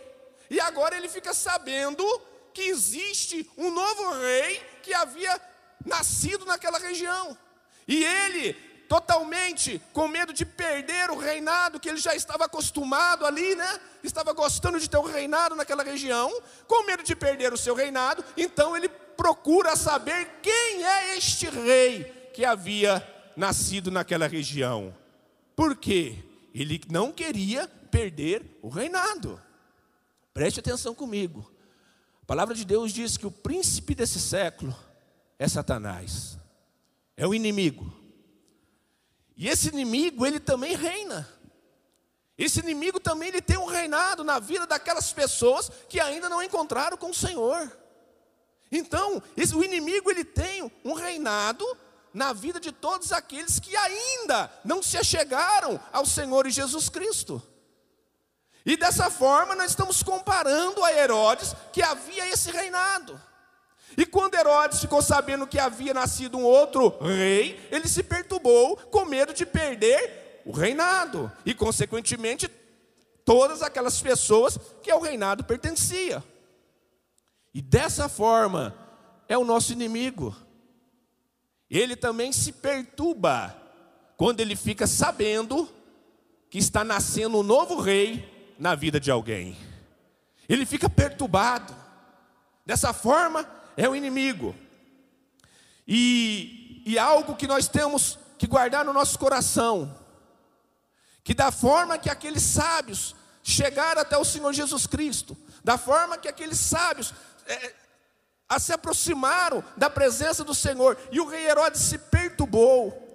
e 0.49 0.59
agora 0.59 0.95
ele 0.95 1.09
fica 1.09 1.33
sabendo 1.33 2.05
que 2.53 2.63
existe 2.63 3.49
um 3.57 3.71
novo 3.71 4.11
rei 4.19 4.61
que 4.83 4.93
havia 4.93 5.39
nascido 5.85 6.45
naquela 6.45 6.77
região. 6.77 7.37
E 7.87 8.03
ele 8.03 8.53
totalmente 8.91 9.81
com 9.93 10.05
medo 10.09 10.33
de 10.33 10.45
perder 10.45 11.09
o 11.09 11.17
reinado 11.17 11.79
que 11.79 11.87
ele 11.87 11.97
já 11.97 12.13
estava 12.13 12.43
acostumado 12.43 13.25
ali, 13.25 13.55
né? 13.55 13.79
Estava 14.03 14.33
gostando 14.33 14.77
de 14.77 14.89
ter 14.89 14.97
o 14.97 15.03
um 15.03 15.05
reinado 15.05 15.55
naquela 15.55 15.81
região, 15.81 16.29
com 16.67 16.83
medo 16.83 17.01
de 17.01 17.15
perder 17.15 17.53
o 17.53 17.57
seu 17.57 17.73
reinado, 17.73 18.21
então 18.35 18.75
ele 18.75 18.89
procura 18.89 19.77
saber 19.77 20.27
quem 20.41 20.83
é 20.85 21.17
este 21.17 21.49
rei 21.49 22.31
que 22.33 22.43
havia 22.43 23.01
nascido 23.35 23.91
naquela 23.91 24.27
região. 24.27 24.95
Por 25.55 25.75
quê? 25.75 26.23
Ele 26.53 26.81
não 26.89 27.11
queria 27.11 27.67
perder 27.67 28.59
o 28.61 28.69
reinado. 28.69 29.41
Preste 30.33 30.59
atenção 30.59 30.95
comigo. 30.95 31.51
A 32.21 32.25
palavra 32.25 32.55
de 32.55 32.65
Deus 32.65 32.91
diz 32.91 33.17
que 33.17 33.27
o 33.27 33.31
príncipe 33.31 33.93
desse 33.93 34.19
século 34.19 34.75
é 35.37 35.47
Satanás. 35.47 36.37
É 37.17 37.27
o 37.27 37.33
inimigo. 37.33 37.93
E 39.35 39.47
esse 39.47 39.69
inimigo, 39.69 40.25
ele 40.25 40.39
também 40.39 40.75
reina. 40.75 41.27
Esse 42.37 42.59
inimigo 42.59 42.99
também 42.99 43.29
ele 43.29 43.41
tem 43.41 43.57
um 43.57 43.65
reinado 43.65 44.23
na 44.23 44.39
vida 44.39 44.65
daquelas 44.65 45.11
pessoas 45.13 45.69
que 45.89 45.99
ainda 45.99 46.29
não 46.29 46.41
encontraram 46.41 46.97
com 46.97 47.09
o 47.09 47.13
Senhor. 47.13 47.71
Então, 48.71 49.21
esse, 49.35 49.53
o 49.55 49.63
inimigo 49.63 50.09
ele 50.09 50.23
tem 50.23 50.71
um 50.83 50.93
reinado 50.93 51.65
na 52.13 52.33
vida 52.33 52.59
de 52.59 52.71
todos 52.71 53.11
aqueles 53.11 53.59
que 53.59 53.75
ainda 53.75 54.51
não 54.63 54.83
se 54.83 54.97
achegaram 54.97 55.79
ao 55.91 56.05
Senhor 56.05 56.49
Jesus 56.49 56.89
Cristo. 56.89 57.41
E 58.65 58.77
dessa 58.77 59.09
forma 59.09 59.55
nós 59.55 59.71
estamos 59.71 60.03
comparando 60.03 60.83
a 60.83 60.93
Herodes 60.93 61.55
que 61.71 61.81
havia 61.81 62.27
esse 62.27 62.51
reinado. 62.51 63.19
E 63.97 64.05
quando 64.05 64.35
Herodes 64.35 64.79
ficou 64.79 65.01
sabendo 65.01 65.47
que 65.47 65.59
havia 65.59 65.93
nascido 65.93 66.37
um 66.37 66.43
outro 66.43 66.97
rei, 66.99 67.67
ele 67.71 67.87
se 67.87 68.03
perturbou 68.03 68.77
com 68.77 69.05
medo 69.05 69.33
de 69.33 69.45
perder 69.45 70.41
o 70.45 70.51
reinado 70.51 71.31
e, 71.45 71.53
consequentemente, 71.53 72.47
todas 73.25 73.61
aquelas 73.61 74.01
pessoas 74.01 74.57
que 74.81 74.89
ao 74.89 75.01
reinado 75.01 75.43
pertencia. 75.43 76.23
E 77.53 77.61
dessa 77.61 78.07
forma 78.07 78.73
é 79.27 79.37
o 79.37 79.43
nosso 79.43 79.73
inimigo. 79.73 80.35
Ele 81.71 81.95
também 81.95 82.33
se 82.33 82.51
perturba 82.51 83.55
quando 84.17 84.41
ele 84.41 84.57
fica 84.57 84.85
sabendo 84.85 85.69
que 86.49 86.57
está 86.57 86.83
nascendo 86.83 87.39
um 87.39 87.43
novo 87.43 87.79
rei 87.79 88.53
na 88.59 88.75
vida 88.75 88.99
de 88.99 89.09
alguém. 89.09 89.57
Ele 90.49 90.65
fica 90.65 90.89
perturbado. 90.89 91.73
Dessa 92.65 92.91
forma, 92.91 93.49
é 93.77 93.87
o 93.87 93.95
inimigo. 93.95 94.53
E, 95.87 96.83
e 96.85 96.99
algo 96.99 97.37
que 97.37 97.47
nós 97.47 97.69
temos 97.69 98.19
que 98.37 98.47
guardar 98.47 98.83
no 98.83 98.91
nosso 98.91 99.17
coração, 99.17 99.97
que 101.23 101.33
da 101.33 101.51
forma 101.51 101.97
que 101.97 102.09
aqueles 102.09 102.43
sábios 102.43 103.15
chegaram 103.41 104.01
até 104.01 104.17
o 104.17 104.25
Senhor 104.25 104.51
Jesus 104.51 104.85
Cristo, 104.85 105.37
da 105.63 105.77
forma 105.77 106.17
que 106.17 106.27
aqueles 106.27 106.59
sábios 106.59 107.13
é, 107.45 107.73
a 108.51 108.59
se 108.59 108.73
aproximaram 108.73 109.63
da 109.77 109.89
presença 109.89 110.43
do 110.43 110.53
Senhor, 110.53 110.97
e 111.09 111.21
o 111.21 111.25
rei 111.25 111.47
Herodes 111.47 111.79
se 111.79 111.97
perturbou, 111.97 113.10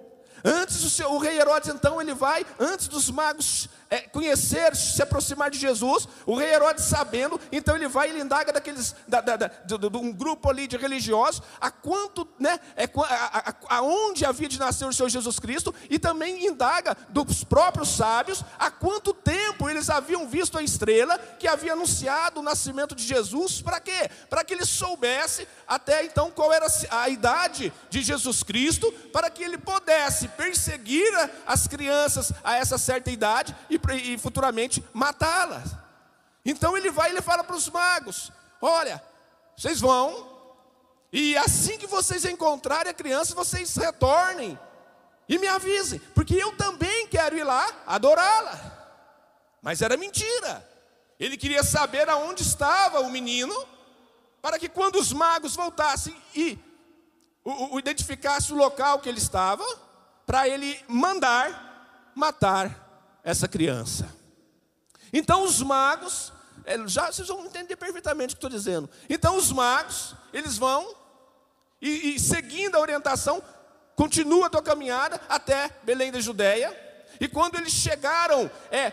Antes 0.47 0.81
o, 0.81 0.89
seu, 0.89 1.11
o 1.11 1.17
rei 1.17 1.37
Herodes, 1.37 1.67
então, 1.67 2.01
ele 2.01 2.13
vai, 2.13 2.45
antes 2.57 2.87
dos 2.87 3.11
magos 3.11 3.67
é, 3.89 3.99
conhecer, 3.99 4.75
se 4.75 5.01
aproximar 5.01 5.49
de 5.49 5.57
Jesus, 5.57 6.07
o 6.25 6.35
rei 6.35 6.53
Herodes 6.53 6.85
sabendo, 6.85 7.39
então 7.51 7.75
ele 7.75 7.87
vai 7.87 8.07
e 8.07 8.11
ele 8.11 8.21
indaga 8.21 8.53
daqueles, 8.53 8.95
da, 9.07 9.19
da, 9.19 9.35
da, 9.35 9.47
de, 9.47 9.77
de, 9.77 9.97
um 9.97 10.11
grupo 10.11 10.49
ali 10.49 10.67
de 10.67 10.77
religiosos, 10.77 11.41
a 11.59 11.69
quanto, 11.69 12.27
né, 12.39 12.59
é, 12.77 12.85
a, 12.85 13.49
a, 13.49 13.77
aonde 13.77 14.25
havia 14.25 14.47
de 14.47 14.57
nascer 14.57 14.85
o 14.85 14.93
Senhor 14.93 15.09
Jesus 15.09 15.37
Cristo, 15.37 15.75
e 15.89 15.99
também 15.99 16.45
indaga 16.47 16.95
dos 17.09 17.43
próprios 17.43 17.89
sábios, 17.89 18.41
há 18.57 18.71
quanto 18.71 19.13
tempo 19.13 19.69
eles 19.69 19.89
haviam 19.89 20.29
visto 20.29 20.57
a 20.57 20.63
estrela 20.63 21.17
que 21.17 21.47
havia 21.47 21.73
anunciado 21.73 22.39
o 22.39 22.43
nascimento 22.43 22.95
de 22.95 23.03
Jesus, 23.03 23.61
para 23.61 23.81
quê? 23.81 24.09
Para 24.29 24.45
que 24.45 24.53
ele 24.53 24.65
soubesse 24.65 25.45
até 25.67 26.05
então 26.05 26.31
qual 26.31 26.53
era 26.53 26.67
a 26.89 27.09
idade 27.09 27.73
de 27.89 28.01
Jesus 28.01 28.43
Cristo, 28.43 28.91
para 29.11 29.29
que 29.29 29.43
ele 29.43 29.57
pudesse 29.57 30.27
perseguir 30.37 31.11
as 31.45 31.67
crianças 31.67 32.31
a 32.43 32.55
essa 32.55 32.77
certa 32.77 33.09
idade 33.11 33.55
e 33.69 33.79
e, 34.13 34.17
futuramente 34.17 34.83
matá-las. 34.93 35.75
Então 36.45 36.77
ele 36.77 36.91
vai 36.91 37.09
e 37.09 37.13
ele 37.13 37.21
fala 37.21 37.43
para 37.43 37.55
os 37.55 37.67
magos: 37.69 38.31
Olha, 38.61 39.03
vocês 39.57 39.81
vão, 39.81 40.37
e 41.11 41.35
assim 41.37 41.77
que 41.77 41.87
vocês 41.87 42.23
encontrarem 42.25 42.91
a 42.91 42.93
criança, 42.93 43.35
vocês 43.35 43.75
retornem 43.75 44.57
e 45.27 45.37
me 45.37 45.47
avisem, 45.47 45.99
porque 46.15 46.35
eu 46.35 46.55
também 46.55 47.07
quero 47.07 47.37
ir 47.37 47.43
lá 47.43 47.69
adorá-la. 47.85 48.77
Mas 49.61 49.81
era 49.81 49.97
mentira. 49.97 50.65
Ele 51.19 51.35
queria 51.35 51.63
saber 51.63 52.07
aonde 52.09 52.43
estava 52.43 53.01
o 53.01 53.09
menino, 53.09 53.53
para 54.41 54.59
que 54.59 54.69
quando 54.69 54.97
os 54.97 55.11
magos 55.11 55.55
voltassem 55.55 56.15
e 56.35 56.57
o, 57.43 57.75
o 57.75 57.79
identificasse 57.79 58.53
o 58.53 58.55
local 58.55 58.99
que 58.99 59.09
ele 59.09 59.17
estava, 59.17 59.65
para 60.27 60.45
ele 60.45 60.77
mandar 60.89 62.11
matar 62.13 63.21
essa 63.23 63.47
criança. 63.47 64.13
Então 65.13 65.43
os 65.43 65.61
magos, 65.61 66.33
é, 66.65 66.77
já 66.85 67.09
vocês 67.09 67.29
vão 67.29 67.45
entender 67.45 67.77
perfeitamente 67.77 68.33
o 68.33 68.37
que 68.37 68.45
estou 68.45 68.49
dizendo. 68.49 68.89
Então 69.09 69.37
os 69.37 69.53
magos, 69.53 70.13
eles 70.33 70.57
vão 70.57 70.93
e, 71.81 72.15
e 72.15 72.19
seguindo 72.19 72.75
a 72.75 72.81
orientação, 72.81 73.41
continua 73.95 74.47
a 74.47 74.49
tua 74.49 74.61
caminhada 74.61 75.19
até 75.29 75.71
Belém 75.83 76.11
da 76.11 76.19
Judéia. 76.19 76.75
E 77.21 77.27
quando 77.29 77.55
eles 77.55 77.71
chegaram 77.71 78.51
é, 78.69 78.91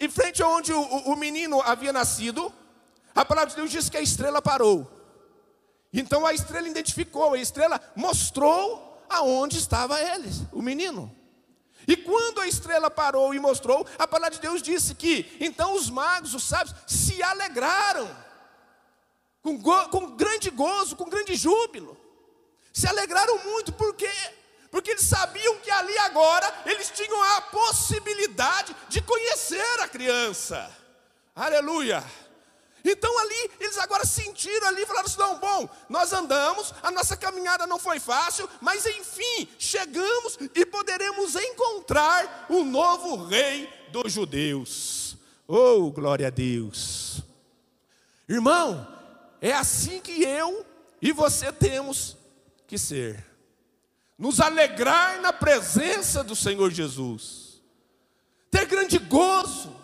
em 0.00 0.08
frente 0.08 0.42
aonde 0.42 0.72
o, 0.72 0.80
o 0.80 1.14
menino 1.14 1.60
havia 1.60 1.92
nascido, 1.92 2.50
a 3.14 3.22
palavra 3.22 3.50
de 3.50 3.56
Deus 3.56 3.70
diz 3.70 3.90
que 3.90 3.98
a 3.98 4.00
estrela 4.00 4.40
parou. 4.40 4.90
Então 5.92 6.24
a 6.24 6.32
estrela 6.32 6.66
identificou, 6.66 7.34
a 7.34 7.38
estrela 7.38 7.78
mostrou 7.94 8.93
aonde 9.14 9.58
estava 9.58 10.00
eles, 10.00 10.42
o 10.52 10.62
menino. 10.62 11.14
E 11.86 11.96
quando 11.96 12.40
a 12.40 12.46
estrela 12.46 12.90
parou 12.90 13.34
e 13.34 13.38
mostrou, 13.38 13.86
a 13.98 14.06
palavra 14.06 14.36
de 14.36 14.40
Deus 14.40 14.62
disse 14.62 14.94
que 14.94 15.36
então 15.40 15.74
os 15.74 15.90
magos, 15.90 16.34
os 16.34 16.44
sábios, 16.44 16.74
se 16.86 17.22
alegraram, 17.22 18.08
com, 19.42 19.58
go, 19.58 19.88
com 19.88 20.16
grande 20.16 20.50
gozo, 20.50 20.96
com 20.96 21.04
grande 21.04 21.34
júbilo. 21.34 21.96
Se 22.72 22.88
alegraram 22.88 23.38
muito, 23.44 23.72
por 23.72 23.94
quê? 23.94 24.10
Porque 24.70 24.90
eles 24.90 25.04
sabiam 25.04 25.60
que 25.60 25.70
ali 25.70 25.96
agora 25.98 26.52
eles 26.66 26.90
tinham 26.90 27.22
a 27.22 27.42
possibilidade 27.42 28.74
de 28.88 29.00
conhecer 29.02 29.80
a 29.80 29.88
criança. 29.88 30.70
Aleluia! 31.36 32.02
Então 32.84 33.18
ali, 33.18 33.50
eles 33.58 33.78
agora 33.78 34.04
sentiram 34.04 34.68
ali, 34.68 34.84
falaram 34.84 35.06
assim: 35.06 35.18
não, 35.18 35.38
bom, 35.38 35.68
nós 35.88 36.12
andamos, 36.12 36.74
a 36.82 36.90
nossa 36.90 37.16
caminhada 37.16 37.66
não 37.66 37.78
foi 37.78 37.98
fácil, 37.98 38.48
mas 38.60 38.84
enfim, 38.84 39.48
chegamos 39.58 40.38
e 40.54 40.66
poderemos 40.66 41.34
encontrar 41.34 42.46
o 42.50 42.62
novo 42.62 43.24
rei 43.24 43.72
dos 43.90 44.12
judeus. 44.12 45.16
Oh, 45.48 45.90
glória 45.90 46.26
a 46.26 46.30
Deus. 46.30 47.22
Irmão, 48.28 48.86
é 49.40 49.52
assim 49.52 50.00
que 50.00 50.22
eu 50.22 50.64
e 51.00 51.10
você 51.10 51.50
temos 51.50 52.18
que 52.66 52.76
ser. 52.76 53.24
Nos 54.18 54.40
alegrar 54.40 55.20
na 55.22 55.32
presença 55.32 56.22
do 56.22 56.36
Senhor 56.36 56.70
Jesus. 56.70 57.62
Ter 58.50 58.66
grande 58.66 58.98
gozo 58.98 59.74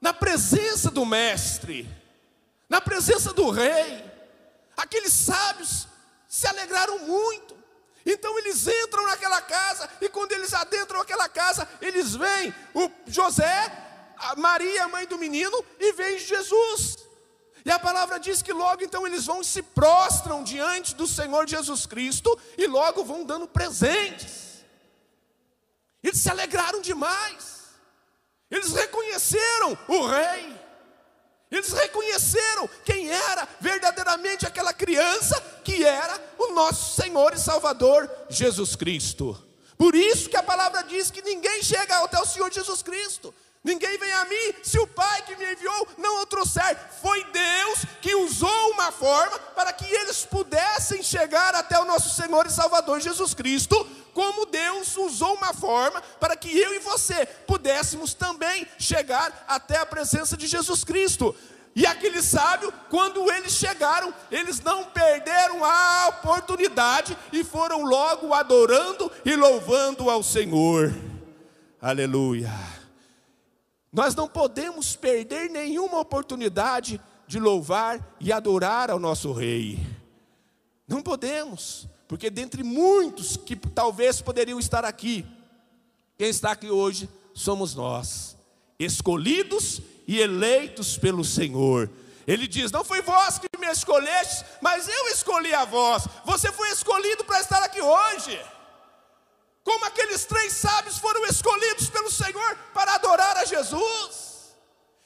na 0.00 0.12
presença 0.14 0.90
do 0.90 1.04
Mestre 1.04 1.97
na 2.68 2.80
presença 2.80 3.32
do 3.32 3.50
rei. 3.50 4.04
Aqueles 4.76 5.12
sábios 5.12 5.88
se 6.28 6.46
alegraram 6.46 6.98
muito. 7.00 7.56
Então 8.04 8.38
eles 8.38 8.66
entram 8.66 9.06
naquela 9.06 9.40
casa, 9.42 9.88
e 10.00 10.08
quando 10.08 10.32
eles 10.32 10.54
adentram 10.54 11.00
aquela 11.00 11.28
casa, 11.28 11.68
eles 11.80 12.14
veem 12.14 12.54
o 12.74 12.90
José, 13.06 14.14
a 14.16 14.34
Maria, 14.36 14.88
mãe 14.88 15.06
do 15.06 15.18
menino, 15.18 15.64
e 15.78 15.92
veem 15.92 16.18
Jesus. 16.18 16.98
E 17.64 17.70
a 17.70 17.78
palavra 17.78 18.18
diz 18.18 18.40
que 18.40 18.52
logo 18.52 18.82
então 18.82 19.06
eles 19.06 19.26
vão 19.26 19.42
e 19.42 19.44
se 19.44 19.62
prostram 19.62 20.42
diante 20.42 20.94
do 20.94 21.06
Senhor 21.06 21.46
Jesus 21.46 21.84
Cristo 21.84 22.38
e 22.56 22.66
logo 22.66 23.04
vão 23.04 23.24
dando 23.24 23.46
presentes. 23.46 24.64
Eles 26.02 26.18
se 26.18 26.30
alegraram 26.30 26.80
demais. 26.80 27.58
Eles 28.50 28.72
reconheceram 28.72 29.78
o 29.86 30.06
rei. 30.06 30.57
Eles 31.50 31.72
reconheceram 31.72 32.68
quem 32.84 33.10
era 33.10 33.48
verdadeiramente 33.60 34.46
aquela 34.46 34.72
criança 34.72 35.40
que 35.64 35.84
era 35.84 36.20
o 36.38 36.52
nosso 36.52 37.00
Senhor 37.00 37.32
e 37.32 37.38
Salvador 37.38 38.10
Jesus 38.28 38.76
Cristo. 38.76 39.42
Por 39.76 39.94
isso 39.94 40.28
que 40.28 40.36
a 40.36 40.42
palavra 40.42 40.82
diz 40.82 41.10
que 41.10 41.22
ninguém 41.22 41.62
chega 41.62 42.02
até 42.02 42.20
o 42.20 42.26
Senhor 42.26 42.52
Jesus 42.52 42.82
Cristo. 42.82 43.34
Ninguém 43.62 43.98
vem 43.98 44.12
a 44.12 44.24
mim 44.24 44.54
se 44.62 44.78
o 44.78 44.86
Pai 44.86 45.22
que 45.22 45.36
me 45.36 45.52
enviou 45.52 45.88
não 45.98 46.22
o 46.22 46.26
trouxer. 46.26 46.78
Foi 47.00 47.24
Deus 47.24 47.78
que 48.00 48.14
usou 48.14 48.70
uma 48.72 48.92
forma 48.92 49.38
para 49.54 49.72
que 49.72 49.84
eles 49.84 50.24
pudessem 50.24 51.02
chegar 51.02 51.54
até 51.54 51.78
o 51.78 51.84
nosso 51.84 52.14
Senhor 52.14 52.46
e 52.46 52.50
Salvador 52.50 53.00
Jesus 53.00 53.34
Cristo 53.34 53.86
como 54.18 54.46
Deus 54.46 54.96
usou 54.96 55.34
uma 55.34 55.54
forma 55.54 56.02
para 56.18 56.36
que 56.36 56.48
eu 56.48 56.74
e 56.74 56.80
você 56.80 57.24
pudéssemos 57.46 58.14
também 58.14 58.66
chegar 58.76 59.44
até 59.46 59.76
a 59.76 59.86
presença 59.86 60.36
de 60.36 60.48
Jesus 60.48 60.82
Cristo. 60.82 61.32
E 61.72 61.86
aquele 61.86 62.20
sábio, 62.20 62.72
quando 62.90 63.30
eles 63.30 63.52
chegaram, 63.52 64.12
eles 64.28 64.60
não 64.60 64.86
perderam 64.86 65.64
a 65.64 66.08
oportunidade 66.08 67.16
e 67.32 67.44
foram 67.44 67.84
logo 67.84 68.34
adorando 68.34 69.08
e 69.24 69.36
louvando 69.36 70.10
ao 70.10 70.24
Senhor. 70.24 70.92
Aleluia. 71.80 72.50
Nós 73.92 74.16
não 74.16 74.26
podemos 74.26 74.96
perder 74.96 75.48
nenhuma 75.48 76.00
oportunidade 76.00 77.00
de 77.24 77.38
louvar 77.38 78.04
e 78.18 78.32
adorar 78.32 78.90
ao 78.90 78.98
nosso 78.98 79.32
Rei. 79.32 79.78
Não 80.88 81.02
podemos. 81.02 81.86
Porque 82.08 82.30
dentre 82.30 82.64
muitos 82.64 83.36
que 83.36 83.54
talvez 83.54 84.22
poderiam 84.22 84.58
estar 84.58 84.84
aqui, 84.84 85.26
quem 86.16 86.28
está 86.28 86.52
aqui 86.52 86.70
hoje 86.70 87.08
somos 87.34 87.74
nós, 87.74 88.36
escolhidos 88.78 89.82
e 90.06 90.18
eleitos 90.18 90.96
pelo 90.96 91.22
Senhor. 91.22 91.90
Ele 92.26 92.48
diz: 92.48 92.72
Não 92.72 92.82
foi 92.82 93.02
vós 93.02 93.38
que 93.38 93.46
me 93.58 93.70
escolhestes, 93.70 94.44
mas 94.62 94.88
eu 94.88 95.08
escolhi 95.08 95.52
a 95.54 95.66
vós. 95.66 96.04
Você 96.24 96.50
foi 96.50 96.70
escolhido 96.70 97.24
para 97.24 97.40
estar 97.40 97.62
aqui 97.62 97.80
hoje. 97.80 98.40
Como 99.62 99.84
aqueles 99.84 100.24
três 100.24 100.54
sábios 100.54 100.96
foram 100.96 101.26
escolhidos 101.26 101.90
pelo 101.90 102.10
Senhor 102.10 102.56
para 102.72 102.94
adorar 102.94 103.36
a 103.36 103.44
Jesus. 103.44 104.56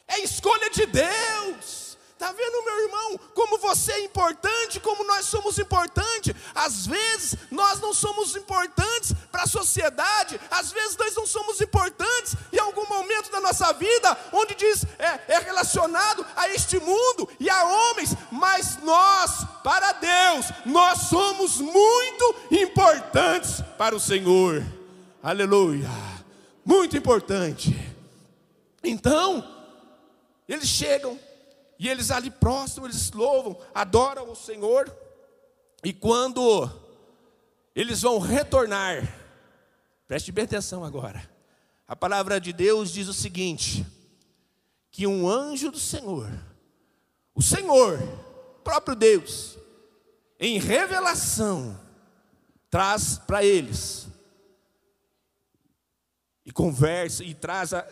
É 0.07 0.21
escolha 0.21 0.71
de 0.71 0.87
Deus. 0.87 1.99
Está 2.13 2.31
vendo, 2.31 2.65
meu 2.65 2.85
irmão, 2.85 3.19
como 3.35 3.52
você 3.75 3.93
é 3.93 4.05
importante, 4.05 4.79
como 4.81 5.03
nós 5.05 5.25
somos 5.25 5.59
importantes? 5.59 6.35
Às 6.55 6.87
vezes 6.87 7.37
nós 7.51 7.81
não 7.81 7.95
somos 7.95 8.37
importantes 8.37 9.15
para 9.31 9.45
a 9.45 9.47
sociedade, 9.47 10.39
às 10.51 10.71
vezes 10.71 10.95
nós 10.99 11.17
não 11.17 11.27
somos 11.27 11.59
importantes 11.59 12.37
em 12.53 12.59
algum 12.59 12.87
momento 12.87 13.31
da 13.31 13.41
nossa 13.41 13.73
vida, 13.73 14.17
onde 14.31 14.55
diz 14.55 14.85
é, 14.99 15.21
é 15.35 15.39
relacionado 15.39 16.25
a 16.37 16.51
este 16.51 16.79
mundo 16.79 17.27
e 17.41 17.49
a 17.49 17.65
homens, 17.65 18.15
mas 18.31 18.77
nós, 18.83 19.47
para 19.65 19.93
Deus, 19.93 20.47
nós 20.67 20.99
somos 21.09 21.57
muito 21.59 22.35
importantes 22.51 23.63
para 23.79 23.97
o 23.97 24.01
Senhor. 24.01 24.63
Aleluia, 25.23 25.89
muito 26.63 26.95
importante. 26.95 27.75
Então, 28.85 29.43
eles 30.47 30.69
chegam 30.69 31.19
e 31.83 31.89
eles 31.89 32.13
ali 32.13 32.31
próximos, 32.31 32.91
eles 32.91 33.11
louvam, 33.11 33.59
adoram 33.75 34.31
o 34.31 34.37
Senhor. 34.37 34.97
E 35.83 35.93
quando 35.93 36.71
eles 37.75 38.03
vão 38.03 38.21
retornar, 38.21 39.03
preste 40.07 40.31
bem 40.31 40.45
atenção 40.45 40.85
agora. 40.85 41.29
A 41.89 41.97
palavra 41.97 42.41
de 42.41 42.53
Deus 42.53 42.93
diz 42.93 43.09
o 43.09 43.13
seguinte: 43.13 43.85
que 44.93 45.09
um 45.09 45.29
anjo 45.29 45.73
do 45.73 45.81
Senhor, 45.81 46.31
o 47.35 47.43
Senhor, 47.43 47.99
próprio 48.63 48.95
Deus, 48.95 49.59
em 50.39 50.61
revelação, 50.61 51.77
traz 52.71 53.19
para 53.19 53.43
eles 53.43 54.07
e 56.47 56.53
conversa 56.53 57.25
e 57.25 57.35
traz 57.35 57.75
a, 57.75 57.85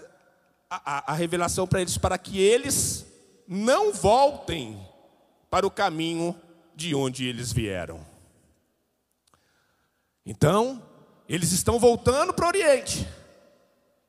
a, 0.70 1.10
a 1.10 1.14
revelação 1.16 1.66
para 1.66 1.80
eles, 1.80 1.98
para 1.98 2.16
que 2.16 2.38
eles 2.38 3.10
não 3.52 3.92
voltem 3.92 4.80
para 5.50 5.66
o 5.66 5.70
caminho 5.72 6.40
de 6.72 6.94
onde 6.94 7.26
eles 7.26 7.52
vieram. 7.52 8.06
Então, 10.24 10.80
eles 11.28 11.50
estão 11.50 11.76
voltando 11.76 12.32
para 12.32 12.44
o 12.44 12.48
Oriente, 12.48 13.08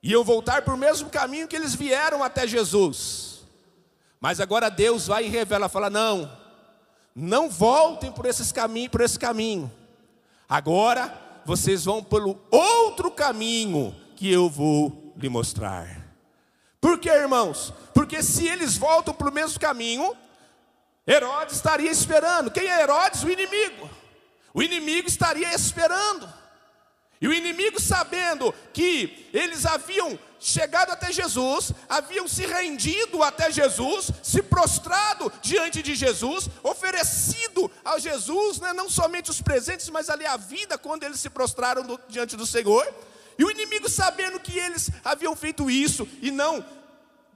iam 0.04 0.24
voltar 0.24 0.62
para 0.62 0.76
o 0.76 0.78
mesmo 0.78 1.10
caminho 1.10 1.48
que 1.48 1.56
eles 1.56 1.74
vieram 1.74 2.24
até 2.24 2.46
Jesus. 2.46 3.44
Mas 4.20 4.40
agora 4.40 4.70
Deus 4.70 5.08
vai 5.08 5.26
e 5.26 5.30
revela, 5.30 5.68
fala: 5.68 5.90
não, 5.90 6.32
não 7.16 7.50
voltem 7.50 8.12
por, 8.12 8.28
esses 8.28 8.52
caminho, 8.52 8.92
por 8.92 9.02
esse 9.02 9.18
caminho. 9.18 9.72
Agora 10.48 11.42
vocês 11.44 11.86
vão 11.86 12.04
pelo 12.04 12.40
outro 12.52 13.10
caminho 13.10 13.96
que 14.16 14.32
eu 14.32 14.48
vou 14.48 15.16
lhe 15.18 15.30
mostrar. 15.30 16.02
Por 16.80 17.00
que, 17.00 17.10
irmãos? 17.10 17.74
Porque 18.12 18.24
se 18.24 18.46
eles 18.46 18.76
voltam 18.76 19.14
para 19.14 19.30
o 19.30 19.32
mesmo 19.32 19.58
caminho, 19.58 20.14
Herodes 21.08 21.56
estaria 21.56 21.90
esperando. 21.90 22.52
Quem 22.52 22.68
é 22.68 22.82
Herodes? 22.82 23.24
O 23.24 23.32
inimigo. 23.32 23.90
O 24.54 24.62
inimigo 24.62 25.08
estaria 25.08 25.54
esperando. 25.56 26.28
E 27.22 27.28
o 27.30 27.34
inimigo, 27.34 27.80
sabendo 27.80 28.54
que 28.74 29.30
eles 29.32 29.66
haviam 29.66 30.20
chegado 30.42 30.92
até 30.92 31.10
Jesus, 31.10 31.72
haviam 31.88 32.28
se 32.28 32.46
rendido 32.46 33.24
até 33.24 33.50
Jesus, 33.50 34.12
se 34.22 34.44
prostrado 34.44 35.32
diante 35.42 35.82
de 35.82 35.96
Jesus, 35.96 36.50
oferecido 36.64 37.72
a 37.86 37.98
Jesus, 37.98 38.60
né, 38.60 38.74
não 38.74 38.90
somente 38.90 39.32
os 39.32 39.42
presentes, 39.42 39.90
mas 39.90 40.10
ali 40.10 40.26
a 40.26 40.36
vida, 40.36 40.78
quando 40.78 41.04
eles 41.04 41.22
se 41.22 41.30
prostraram 41.30 41.84
do, 41.84 41.98
diante 42.10 42.36
do 42.36 42.46
Senhor. 42.46 42.86
E 43.40 43.46
o 43.46 43.50
inimigo, 43.50 43.88
sabendo 43.88 44.38
que 44.38 44.60
eles 44.60 44.90
haviam 45.02 45.34
feito 45.34 45.72
isso 45.72 46.06
e 46.22 46.30
não 46.30 46.62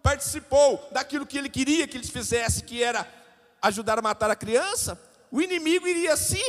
participou 0.06 0.88
daquilo 0.92 1.26
que 1.26 1.36
ele 1.36 1.50
queria 1.50 1.88
que 1.88 1.98
eles 1.98 2.12
fizessem, 2.12 2.64
que 2.64 2.84
era 2.84 3.12
ajudar 3.60 3.98
a 3.98 4.04
matar 4.04 4.30
a 4.30 4.36
criança, 4.36 5.02
o 5.32 5.42
inimigo 5.42 5.88
iria 5.88 6.16
se 6.16 6.40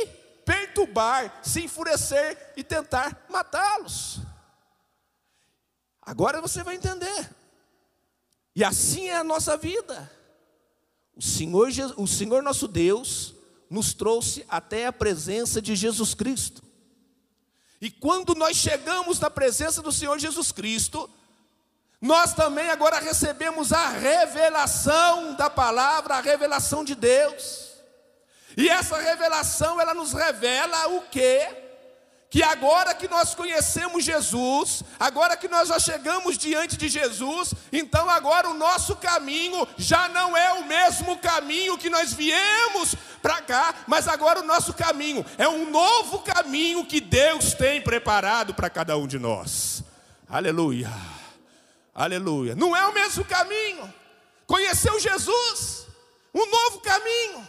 perturbar, 0.45 1.39
se 1.41 1.63
enfurecer 1.63 2.53
e 2.55 2.63
tentar 2.63 3.25
matá-los. 3.27 4.19
Agora 5.99 6.39
você 6.39 6.61
vai 6.61 6.75
entender. 6.75 7.31
E 8.55 8.63
assim 8.63 9.09
é 9.09 9.15
a 9.15 9.23
nossa 9.23 9.57
vida. 9.57 10.07
O 11.15 11.21
Senhor, 11.23 11.67
o 11.97 12.05
Senhor 12.05 12.43
nosso 12.43 12.67
Deus 12.67 13.33
nos 13.71 13.91
trouxe 13.91 14.45
até 14.47 14.85
a 14.85 14.93
presença 14.93 15.59
de 15.59 15.75
Jesus 15.75 16.13
Cristo. 16.13 16.61
E 17.81 17.89
quando 17.89 18.35
nós 18.35 18.55
chegamos 18.55 19.19
na 19.19 19.31
presença 19.31 19.81
do 19.81 19.91
Senhor 19.91 20.19
Jesus 20.19 20.51
Cristo, 20.51 21.09
nós 22.01 22.33
também 22.33 22.69
agora 22.69 22.99
recebemos 22.99 23.73
a 23.73 23.89
revelação 23.89 25.33
da 25.35 25.49
palavra, 25.49 26.15
a 26.15 26.21
revelação 26.21 26.83
de 26.83 26.93
Deus. 26.93 27.67
E 28.55 28.69
essa 28.69 28.97
revelação, 28.97 29.79
ela 29.79 29.93
nos 29.93 30.13
revela 30.13 30.89
o 30.89 31.01
quê? 31.01 31.65
que 32.29 32.43
agora 32.43 32.93
que 32.93 33.07
nós 33.07 33.33
conhecemos 33.33 34.03
Jesus, 34.03 34.83
agora 34.99 35.37
que 35.37 35.47
nós 35.47 35.69
já 35.69 35.79
chegamos 35.79 36.37
diante 36.37 36.75
de 36.75 36.89
Jesus, 36.89 37.53
então 37.71 38.09
agora 38.09 38.49
o 38.49 38.53
nosso 38.53 38.95
caminho 38.97 39.65
já 39.77 40.09
não 40.09 40.35
é 40.35 40.53
o 40.53 40.65
mesmo 40.65 41.17
caminho 41.19 41.77
que 41.77 41.89
nós 41.89 42.13
viemos 42.13 42.95
para 43.21 43.41
cá, 43.41 43.73
mas 43.87 44.07
agora 44.07 44.41
o 44.41 44.45
nosso 44.45 44.73
caminho 44.73 45.25
é 45.37 45.47
um 45.47 45.69
novo 45.71 46.19
caminho 46.19 46.85
que 46.85 46.99
Deus 46.99 47.53
tem 47.53 47.81
preparado 47.81 48.53
para 48.53 48.69
cada 48.69 48.97
um 48.97 49.07
de 49.07 49.17
nós. 49.17 49.83
Aleluia. 50.29 50.91
Aleluia. 51.97 52.55
Não 52.55 52.75
é 52.75 52.85
o 52.85 52.93
mesmo 52.93 53.25
caminho. 53.25 53.91
Conheceu 54.45 54.99
Jesus, 54.99 55.87
um 56.31 56.45
novo 56.45 56.79
caminho. 56.79 57.45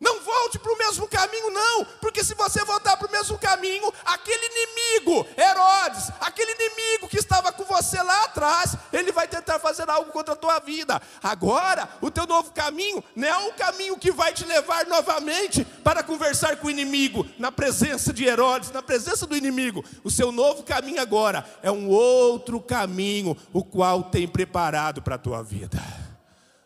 Não 0.00 0.20
volte 0.20 0.58
para 0.58 0.72
o 0.72 0.78
mesmo 0.78 1.06
caminho, 1.06 1.50
não, 1.50 1.84
porque 2.00 2.24
se 2.24 2.34
você 2.34 2.64
voltar 2.64 2.96
para 2.96 3.06
o 3.06 3.12
mesmo 3.12 3.38
caminho, 3.38 3.92
aquele 4.04 4.44
inimigo, 4.46 5.26
Herodes, 5.36 6.10
aquele 6.20 6.52
inimigo 6.52 7.08
que 7.08 7.16
estava 7.16 7.52
com 7.52 7.64
você 7.64 8.02
lá 8.02 8.24
atrás, 8.24 8.76
ele 8.92 9.12
vai 9.12 9.28
tentar 9.28 9.58
fazer 9.60 9.88
algo 9.88 10.10
contra 10.10 10.34
a 10.34 10.36
tua 10.36 10.58
vida. 10.58 11.00
Agora, 11.22 11.88
o 12.00 12.10
teu 12.10 12.26
novo 12.26 12.50
caminho 12.50 13.02
não 13.14 13.28
é 13.28 13.38
o 13.48 13.52
caminho 13.52 13.96
que 13.96 14.10
vai 14.10 14.32
te 14.32 14.44
levar 14.44 14.84
novamente 14.86 15.64
para 15.64 16.02
conversar 16.02 16.56
com 16.56 16.66
o 16.66 16.70
inimigo, 16.70 17.26
na 17.38 17.52
presença 17.52 18.12
de 18.12 18.24
Herodes, 18.24 18.72
na 18.72 18.82
presença 18.82 19.26
do 19.26 19.36
inimigo. 19.36 19.84
O 20.02 20.10
seu 20.10 20.32
novo 20.32 20.64
caminho 20.64 21.00
agora 21.00 21.46
é 21.62 21.70
um 21.70 21.88
outro 21.88 22.60
caminho, 22.60 23.36
o 23.52 23.62
qual 23.64 24.02
tem 24.02 24.26
preparado 24.26 25.00
para 25.00 25.14
a 25.14 25.18
tua 25.18 25.42
vida. 25.42 25.80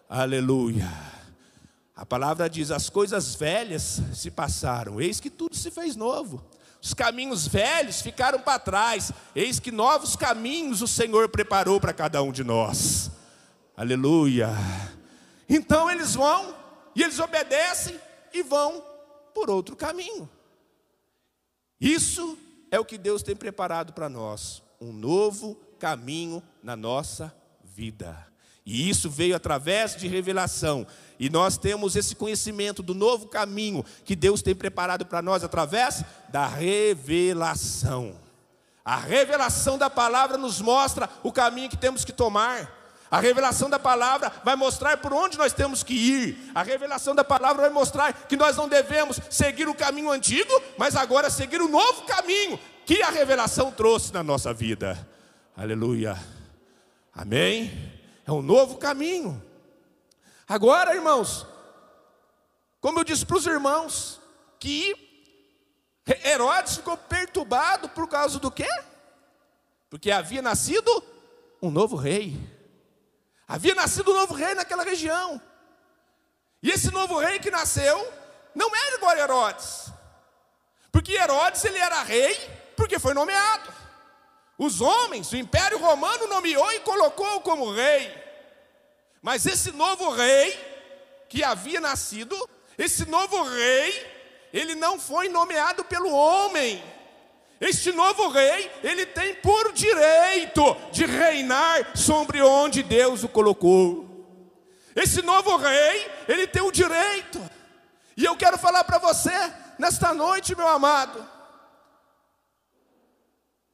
Aleluia. 0.08 1.17
A 1.98 2.06
palavra 2.06 2.48
diz: 2.48 2.70
as 2.70 2.88
coisas 2.88 3.34
velhas 3.34 4.00
se 4.14 4.30
passaram, 4.30 5.00
eis 5.00 5.18
que 5.18 5.28
tudo 5.28 5.56
se 5.56 5.68
fez 5.68 5.96
novo. 5.96 6.40
Os 6.80 6.94
caminhos 6.94 7.48
velhos 7.48 8.00
ficaram 8.00 8.38
para 8.38 8.60
trás, 8.60 9.10
eis 9.34 9.58
que 9.58 9.72
novos 9.72 10.14
caminhos 10.14 10.80
o 10.80 10.86
Senhor 10.86 11.28
preparou 11.28 11.80
para 11.80 11.92
cada 11.92 12.22
um 12.22 12.30
de 12.30 12.44
nós. 12.44 13.10
Aleluia. 13.76 14.50
Então 15.48 15.90
eles 15.90 16.14
vão, 16.14 16.54
e 16.94 17.02
eles 17.02 17.18
obedecem 17.18 17.98
e 18.32 18.44
vão 18.44 18.80
por 19.34 19.50
outro 19.50 19.74
caminho. 19.74 20.30
Isso 21.80 22.38
é 22.70 22.78
o 22.78 22.84
que 22.84 22.96
Deus 22.96 23.24
tem 23.24 23.34
preparado 23.34 23.92
para 23.92 24.08
nós, 24.08 24.62
um 24.80 24.92
novo 24.92 25.56
caminho 25.80 26.40
na 26.62 26.76
nossa 26.76 27.34
vida. 27.64 28.28
E 28.64 28.88
isso 28.88 29.08
veio 29.08 29.34
através 29.34 29.96
de 29.96 30.06
revelação. 30.06 30.86
E 31.18 31.28
nós 31.28 31.58
temos 31.58 31.96
esse 31.96 32.14
conhecimento 32.14 32.82
do 32.82 32.94
novo 32.94 33.26
caminho 33.26 33.84
que 34.04 34.14
Deus 34.14 34.40
tem 34.40 34.54
preparado 34.54 35.04
para 35.04 35.20
nós 35.20 35.42
através 35.42 36.04
da 36.28 36.46
revelação. 36.46 38.16
A 38.84 38.96
revelação 38.96 39.76
da 39.76 39.90
palavra 39.90 40.38
nos 40.38 40.60
mostra 40.60 41.10
o 41.22 41.32
caminho 41.32 41.68
que 41.68 41.76
temos 41.76 42.04
que 42.04 42.12
tomar. 42.12 42.76
A 43.10 43.20
revelação 43.20 43.68
da 43.68 43.78
palavra 43.78 44.32
vai 44.44 44.54
mostrar 44.54 44.98
por 44.98 45.12
onde 45.12 45.38
nós 45.38 45.52
temos 45.52 45.82
que 45.82 45.94
ir. 45.94 46.50
A 46.54 46.62
revelação 46.62 47.14
da 47.14 47.24
palavra 47.24 47.62
vai 47.62 47.70
mostrar 47.70 48.12
que 48.12 48.36
nós 48.36 48.56
não 48.56 48.68
devemos 48.68 49.18
seguir 49.30 49.68
o 49.68 49.74
caminho 49.74 50.10
antigo, 50.10 50.52
mas 50.76 50.94
agora 50.94 51.30
seguir 51.30 51.60
o 51.60 51.68
novo 51.68 52.02
caminho 52.02 52.58
que 52.86 53.02
a 53.02 53.10
revelação 53.10 53.70
trouxe 53.70 54.12
na 54.12 54.22
nossa 54.22 54.52
vida. 54.52 55.06
Aleluia. 55.56 56.16
Amém. 57.14 57.92
É 58.26 58.32
um 58.32 58.42
novo 58.42 58.76
caminho. 58.76 59.42
Agora, 60.48 60.94
irmãos, 60.94 61.46
como 62.80 63.00
eu 63.00 63.04
disse 63.04 63.26
para 63.26 63.36
os 63.36 63.46
irmãos, 63.46 64.18
que 64.58 64.94
Herodes 66.24 66.76
ficou 66.76 66.96
perturbado 66.96 67.90
por 67.90 68.08
causa 68.08 68.38
do 68.38 68.50
quê? 68.50 68.68
Porque 69.90 70.10
havia 70.10 70.40
nascido 70.40 71.04
um 71.60 71.70
novo 71.70 71.96
rei. 71.96 72.34
Havia 73.46 73.74
nascido 73.74 74.10
um 74.10 74.14
novo 74.14 74.32
rei 74.32 74.54
naquela 74.54 74.84
região. 74.84 75.40
E 76.62 76.70
esse 76.70 76.90
novo 76.90 77.18
rei 77.18 77.38
que 77.38 77.50
nasceu 77.50 78.10
não 78.54 78.74
era 78.74 78.96
igual 78.96 79.12
a 79.12 79.18
Herodes. 79.18 79.92
Porque 80.90 81.12
Herodes 81.12 81.62
ele 81.64 81.78
era 81.78 82.02
rei 82.02 82.34
porque 82.74 82.98
foi 82.98 83.12
nomeado. 83.12 83.70
Os 84.56 84.80
homens, 84.80 85.30
o 85.30 85.36
Império 85.36 85.78
Romano 85.78 86.26
nomeou 86.26 86.72
e 86.72 86.80
colocou 86.80 87.42
como 87.42 87.72
rei. 87.72 88.27
Mas 89.22 89.46
esse 89.46 89.72
novo 89.72 90.10
rei 90.10 90.58
que 91.28 91.44
havia 91.44 91.80
nascido, 91.80 92.36
esse 92.76 93.08
novo 93.08 93.42
rei, 93.42 94.48
ele 94.52 94.74
não 94.74 94.98
foi 94.98 95.28
nomeado 95.28 95.84
pelo 95.84 96.10
homem. 96.10 96.82
Este 97.60 97.90
novo 97.90 98.28
rei, 98.28 98.70
ele 98.84 99.04
tem 99.04 99.34
por 99.36 99.72
direito 99.72 100.62
de 100.92 101.04
reinar 101.04 101.96
sobre 101.96 102.40
onde 102.40 102.82
Deus 102.82 103.24
o 103.24 103.28
colocou. 103.28 104.06
Esse 104.94 105.22
novo 105.22 105.56
rei, 105.56 106.10
ele 106.28 106.46
tem 106.46 106.62
o 106.62 106.70
direito. 106.70 107.40
E 108.16 108.24
eu 108.24 108.36
quero 108.36 108.56
falar 108.58 108.84
para 108.84 108.98
você 108.98 109.32
nesta 109.78 110.14
noite, 110.14 110.56
meu 110.56 110.68
amado. 110.68 111.26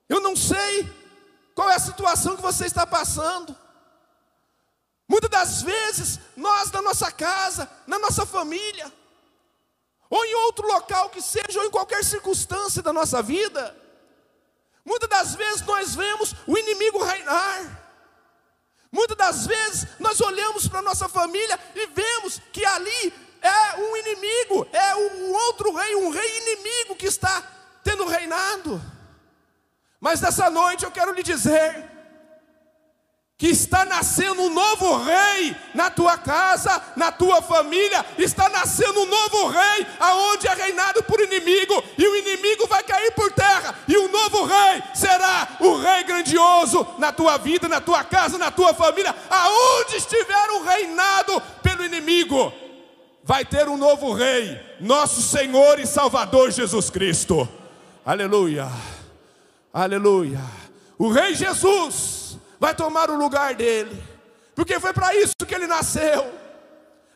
Eu 0.09 0.21
não 0.21 0.35
sei 0.35 0.91
qual 1.55 1.71
é 1.71 1.75
a 1.75 1.79
situação 1.79 2.37
que 2.37 2.43
você 2.43 2.67
está 2.67 2.87
passando. 2.87 3.57
Muitas 5.15 5.31
das 5.31 5.63
vezes, 5.63 6.19
nós 6.37 6.73
na 6.73 6.83
nossa 6.83 7.09
casa, 7.13 7.71
na 7.87 8.01
nossa 8.01 8.27
família, 8.27 8.93
ou 10.11 10.25
em 10.25 10.35
outro 10.35 10.67
local 10.67 11.09
que 11.09 11.23
seja, 11.23 11.61
ou 11.61 11.67
em 11.67 11.71
qualquer 11.71 12.03
circunstância 12.03 12.83
da 12.83 12.93
nossa 12.93 13.23
vida, 13.23 13.77
muitas 14.85 15.09
das 15.09 15.37
vezes 15.37 15.63
nós 15.63 15.95
vemos 15.95 16.35
o 16.49 16.59
inimigo 16.59 17.01
reinar. 17.01 17.63
Muitas 18.91 19.17
das 19.17 19.47
vezes 19.47 19.87
nós 20.01 20.21
olhamos 20.21 20.67
para 20.67 20.81
a 20.81 20.89
nossa 20.91 21.09
família 21.09 21.61
e 21.77 21.87
vemos 21.87 22.41
que 22.53 22.67
ali 22.67 23.15
é 23.41 23.77
um 23.77 23.97
inimigo, 23.97 24.67
é 24.73 24.97
um 24.97 25.33
outro 25.33 25.73
rei, 25.77 25.95
um 25.95 26.11
rei 26.11 26.39
inimigo 26.39 26.97
que 26.97 27.07
está 27.07 27.41
tendo 27.85 28.05
reinado. 28.05 28.83
Mas 30.01 30.21
nessa 30.21 30.51
noite 30.51 30.85
eu 30.85 30.91
quero 30.91 31.13
lhe 31.13 31.23
dizer 31.23 31.94
que 33.37 33.49
está 33.49 33.85
nascendo 33.85 34.43
um 34.43 34.51
novo 34.51 34.97
rei 34.99 35.57
na 35.75 35.91
tua 35.91 36.17
casa, 36.17 36.81
na 36.95 37.11
tua 37.11 37.43
família, 37.43 38.05
está 38.17 38.49
nascendo 38.49 39.01
um 39.01 39.07
novo 39.07 39.49
rei, 39.49 39.87
aonde 39.99 40.47
é 40.47 40.55
reinado 40.55 41.03
por 41.03 41.21
inimigo, 41.21 41.83
e 41.99 42.07
o 42.07 42.17
inimigo 42.17 42.69
vai 42.69 42.85
cair 42.85 43.13
por 43.13 43.33
terra, 43.33 43.75
e 43.89 43.97
o 43.97 44.09
novo 44.09 44.45
rei 44.45 44.83
será 44.95 45.49
o 45.59 45.77
rei 45.77 46.05
grandioso 46.05 46.87
na 46.99 47.11
tua 47.11 47.37
vida, 47.37 47.69
na 47.69 47.81
tua 47.81 48.05
casa, 48.05 48.39
na 48.39 48.53
tua 48.53 48.73
família, 48.73 49.15
aonde 49.29 49.97
estiver 49.97 50.51
o 50.51 50.63
reinado 50.63 51.43
pelo 51.61 51.85
inimigo, 51.85 52.53
vai 53.25 53.45
ter 53.45 53.69
um 53.69 53.77
novo 53.77 54.13
rei, 54.13 54.61
nosso 54.81 55.21
Senhor 55.21 55.81
e 55.81 55.87
Salvador 55.87 56.53
Jesus 56.53 56.89
Cristo. 56.89 57.49
Aleluia. 58.07 58.71
Aleluia. 59.73 60.41
O 60.97 61.11
rei 61.11 61.35
Jesus 61.35 62.24
vai 62.65 62.75
tomar 62.75 63.11
o 63.11 63.19
lugar 63.19 63.55
dele, 63.55 64.03
porque 64.55 64.81
foi 64.81 64.95
para 64.95 65.15
isso 65.15 65.35
que 65.47 65.55
ele 65.55 65.67
nasceu. 65.67 66.33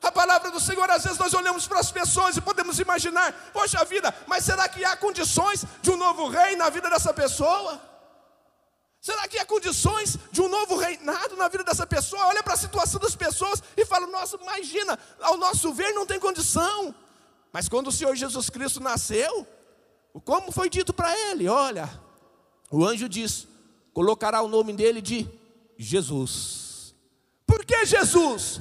A 0.03 0.13
palavra 0.13 0.51
do 0.51 0.61
Senhor, 0.61 0.89
às 0.91 1.03
vezes 1.03 1.19
nós 1.19 1.33
olhamos 1.33 1.67
para 1.67 1.81
as 1.81 1.91
pessoas 1.91 2.37
e 2.37 2.41
podemos 2.41 2.79
imaginar, 2.79 3.33
poxa 3.51 3.83
vida, 3.87 4.15
mas 4.27 4.45
será 4.45 4.69
que 4.69 4.85
há 4.85 4.95
condições 4.95 5.65
de 5.81 5.91
um 5.91 5.97
novo 5.97 6.29
rei 6.29 6.55
na 6.55 6.69
vida 6.69 6.91
dessa 6.91 7.15
pessoa? 7.15 7.81
Será 9.01 9.27
que 9.27 9.39
há 9.39 9.47
condições 9.47 10.19
de 10.31 10.43
um 10.43 10.49
novo 10.49 10.77
reinado 10.77 11.35
na 11.35 11.49
vida 11.49 11.65
dessa 11.65 11.87
pessoa? 11.87 12.27
Olha 12.27 12.43
para 12.43 12.53
a 12.53 12.57
situação 12.65 13.01
das 13.01 13.17
pessoas 13.17 13.63
e 13.75 13.87
fala: 13.87 14.07
nossa, 14.07 14.37
imagina, 14.37 14.99
ao 15.21 15.39
nosso 15.39 15.73
ver 15.73 15.93
não 15.93 16.05
tem 16.05 16.21
condição. 16.21 16.95
Mas 17.51 17.69
quando 17.69 17.87
o 17.87 17.93
Senhor 17.93 18.15
Jesus 18.15 18.51
Cristo 18.51 18.81
nasceu, 18.81 19.47
como 20.25 20.53
foi 20.53 20.69
dito 20.69 20.93
para 20.93 21.17
ele? 21.31 21.49
Olha, 21.49 21.89
o 22.71 22.85
anjo 22.85 23.09
disse: 23.09 23.49
colocará 23.95 24.43
o 24.43 24.49
nome 24.49 24.73
dele 24.73 25.01
de 25.01 25.38
Jesus. 25.79 26.95
Por 27.47 27.65
que 27.65 27.87
Jesus? 27.87 28.61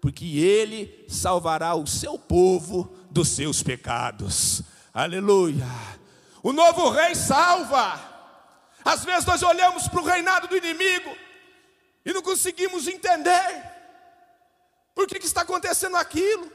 Porque 0.00 0.38
ele 0.38 1.04
salvará 1.08 1.74
o 1.74 1.86
seu 1.86 2.18
povo 2.18 2.96
dos 3.10 3.28
seus 3.28 3.62
pecados. 3.62 4.62
Aleluia. 4.92 5.66
O 6.42 6.52
novo 6.52 6.90
rei 6.90 7.14
salva. 7.14 8.08
Às 8.84 9.04
vezes 9.04 9.26
nós 9.26 9.42
olhamos 9.42 9.86
para 9.86 10.00
o 10.00 10.04
reinado 10.04 10.48
do 10.48 10.56
inimigo 10.56 11.14
e 12.04 12.12
não 12.12 12.22
conseguimos 12.22 12.88
entender 12.88 13.78
por 14.94 15.06
que, 15.06 15.18
que 15.18 15.26
está 15.26 15.42
acontecendo 15.42 15.96
aquilo, 15.96 16.50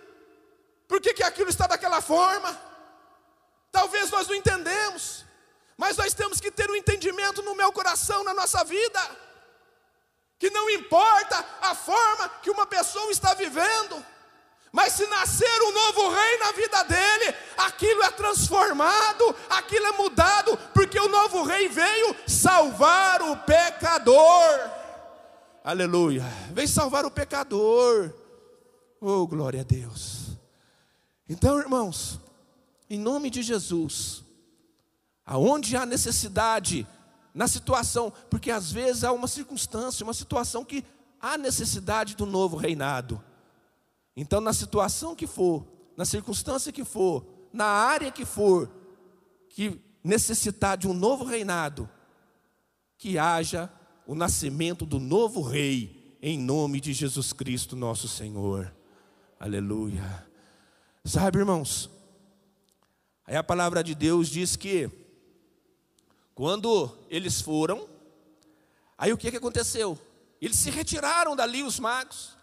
por 0.88 1.00
que, 1.00 1.14
que 1.14 1.24
aquilo 1.24 1.50
está 1.50 1.68
daquela 1.68 2.02
forma. 2.02 2.60
Talvez 3.72 4.10
nós 4.10 4.28
não 4.28 4.36
entendemos. 4.36 5.26
Mas 5.78 5.98
nós 5.98 6.14
temos 6.14 6.40
que 6.40 6.52
ter 6.52 6.70
um 6.70 6.76
entendimento 6.76 7.42
no 7.42 7.56
meu 7.56 7.72
coração, 7.72 8.24
na 8.24 8.34
nossa 8.34 8.64
vida, 8.64 9.00
que 10.44 10.50
não 10.50 10.70
importa 10.70 11.46
a 11.62 11.74
forma 11.74 12.28
que 12.42 12.52
uma 12.52 12.66
pessoa 12.66 13.10
está 13.14 13.34
vivendo, 13.34 14.06
mas 14.74 14.92
se 14.92 15.08
nascer 15.08 15.62
um 15.62 15.72
novo 15.72 16.10
rei 16.10 16.38
na 16.38 16.52
vida 16.52 16.84
dele, 16.84 17.34
aquilo 17.60 18.04
é 18.04 18.12
transformado, 18.12 19.34
aquilo 19.50 19.86
é 19.86 19.92
mudado, 19.94 20.60
porque 20.74 21.00
o 21.00 21.08
novo 21.08 21.44
rei 21.44 21.70
veio 21.70 22.14
salvar 22.28 23.22
o 23.22 23.38
pecador. 23.38 24.70
Aleluia. 25.64 26.26
Veio 26.52 26.68
salvar 26.68 27.06
o 27.06 27.12
pecador. 27.12 28.14
Oh, 29.00 29.26
glória 29.26 29.62
a 29.62 29.64
Deus. 29.64 30.38
Então, 31.30 31.58
irmãos, 31.58 32.20
em 32.90 33.00
nome 33.00 33.30
de 33.30 33.42
Jesus, 33.42 34.26
aonde 35.26 35.78
há 35.78 35.86
necessidade, 35.86 36.86
na 37.34 37.48
situação, 37.48 38.12
porque 38.30 38.52
às 38.52 38.72
vezes 38.72 39.04
há 39.04 39.12
uma 39.12 39.28
circunstância, 39.28 40.04
uma 40.04 40.14
situação 40.14 40.64
que 40.64 40.84
há 41.20 41.38
necessidade 41.38 42.16
do 42.16 42.26
novo 42.26 42.56
reinado. 42.56 43.24
Então, 44.16 44.40
na 44.40 44.54
situação 44.54 45.16
que 45.16 45.26
for, 45.26 45.66
na 45.98 46.06
circunstância 46.06 46.72
que 46.72 46.84
for, 46.84 47.26
na 47.52 47.66
área 47.66 48.12
que 48.12 48.26
for, 48.26 48.70
que 49.50 49.82
necessitar 50.04 50.78
de 50.78 50.88
um 50.88 50.94
novo 50.94 51.24
reinado, 51.24 51.90
que 52.98 53.18
haja 53.18 53.72
o 54.06 54.14
nascimento 54.14 54.86
do 54.86 55.00
novo 55.00 55.42
rei, 55.42 56.18
em 56.22 56.38
nome 56.38 56.80
de 56.80 56.94
Jesus 56.94 57.34
Cristo, 57.34 57.76
nosso 57.76 58.08
Senhor. 58.08 58.74
Aleluia. 59.40 60.26
Sabe, 61.04 61.40
irmãos, 61.40 61.90
aí 63.26 63.36
a 63.36 63.44
palavra 63.44 63.84
de 63.84 63.96
Deus 63.96 64.30
diz 64.30 64.56
que 64.56 64.90
quando 66.36 66.98
eles 67.10 67.42
foram, 67.42 67.88
aí 68.98 69.14
o 69.14 69.18
que, 69.18 69.30
que 69.30 69.38
aconteceu? 69.38 70.00
Eles 70.42 70.58
se 70.58 70.70
retiraram 70.70 71.36
dali, 71.36 71.64
os 71.64 71.80
magos. 71.80 72.36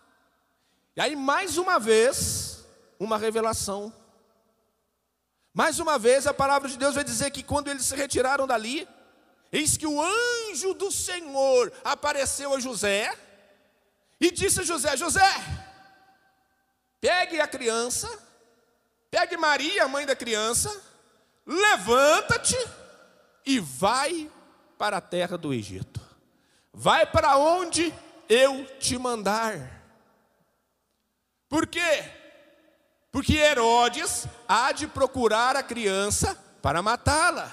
E 0.97 1.01
aí, 1.01 1.17
mais 1.17 1.59
uma 1.59 1.79
vez, 1.79 2.65
uma 2.99 3.19
revelação. 3.19 3.93
Mais 5.53 5.81
uma 5.81 5.99
vez, 5.99 6.27
a 6.27 6.35
palavra 6.35 6.69
de 6.69 6.79
Deus 6.79 6.95
vai 6.95 7.05
dizer 7.05 7.31
que 7.31 7.43
quando 7.43 7.69
eles 7.69 7.85
se 7.85 7.97
retiraram 7.97 8.47
dali, 8.47 8.89
eis 9.51 9.77
que 9.77 9.87
o 9.87 10.01
anjo 10.01 10.75
do 10.75 10.93
Senhor 10.93 11.73
apareceu 11.85 12.55
a 12.55 12.61
José 12.61 13.13
e 14.21 14.31
disse 14.31 14.61
a 14.61 14.65
José: 14.65 14.97
José, 14.97 15.29
pegue 17.01 17.41
a 17.41 17.49
criança, 17.49 18.09
pegue 19.11 19.37
Maria, 19.37 19.85
a 19.85 19.89
mãe 19.89 20.07
da 20.07 20.15
criança, 20.15 20.71
levanta-te 21.45 22.57
e 23.51 23.59
vai 23.59 24.31
para 24.79 24.99
a 24.99 25.01
terra 25.01 25.37
do 25.37 25.53
Egito. 25.53 26.01
Vai 26.73 27.05
para 27.05 27.37
onde 27.37 27.93
eu 28.29 28.65
te 28.79 28.97
mandar. 28.97 29.83
Por 31.49 31.67
quê? 31.67 32.05
Porque 33.11 33.37
Herodes 33.37 34.27
há 34.47 34.71
de 34.71 34.87
procurar 34.87 35.57
a 35.57 35.65
criança 35.65 36.39
para 36.63 36.81
matá-la. 36.81 37.53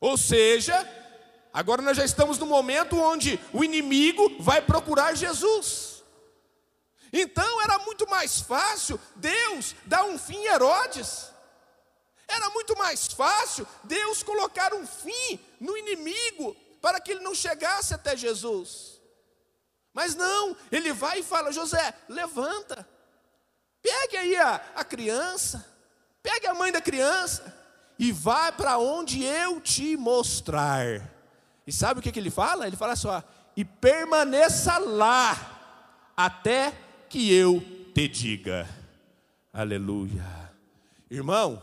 Ou 0.00 0.16
seja, 0.16 0.88
agora 1.52 1.82
nós 1.82 1.98
já 1.98 2.04
estamos 2.06 2.38
no 2.38 2.46
momento 2.46 2.98
onde 2.98 3.38
o 3.52 3.62
inimigo 3.62 4.42
vai 4.42 4.62
procurar 4.62 5.14
Jesus. 5.14 6.02
Então 7.12 7.62
era 7.62 7.78
muito 7.80 8.08
mais 8.08 8.40
fácil 8.40 8.98
Deus 9.16 9.76
dar 9.84 10.04
um 10.04 10.18
fim 10.18 10.46
a 10.46 10.54
Herodes. 10.54 11.33
Era 12.26 12.50
muito 12.50 12.76
mais 12.76 13.06
fácil 13.08 13.66
Deus 13.84 14.22
colocar 14.22 14.72
um 14.74 14.86
fim 14.86 15.38
no 15.60 15.76
inimigo 15.76 16.56
para 16.80 17.00
que 17.00 17.12
ele 17.12 17.20
não 17.20 17.34
chegasse 17.34 17.94
até 17.94 18.16
Jesus. 18.16 19.00
Mas 19.92 20.14
não, 20.14 20.56
ele 20.72 20.92
vai 20.92 21.20
e 21.20 21.22
fala: 21.22 21.52
José, 21.52 21.94
levanta, 22.08 22.86
pegue 23.82 24.16
aí 24.16 24.36
a, 24.36 24.54
a 24.74 24.84
criança, 24.84 25.64
pegue 26.22 26.46
a 26.46 26.54
mãe 26.54 26.72
da 26.72 26.80
criança 26.80 27.54
e 27.98 28.10
vá 28.10 28.50
para 28.50 28.78
onde 28.78 29.22
eu 29.24 29.60
te 29.60 29.96
mostrar. 29.96 31.10
E 31.66 31.72
sabe 31.72 32.00
o 32.00 32.02
que, 32.02 32.10
que 32.10 32.18
ele 32.18 32.30
fala? 32.30 32.66
Ele 32.66 32.76
fala 32.76 32.96
só: 32.96 33.22
e 33.56 33.64
permaneça 33.64 34.78
lá 34.78 36.12
até 36.16 36.72
que 37.08 37.32
eu 37.32 37.60
te 37.94 38.08
diga. 38.08 38.68
Aleluia. 39.52 40.24
Irmão, 41.08 41.62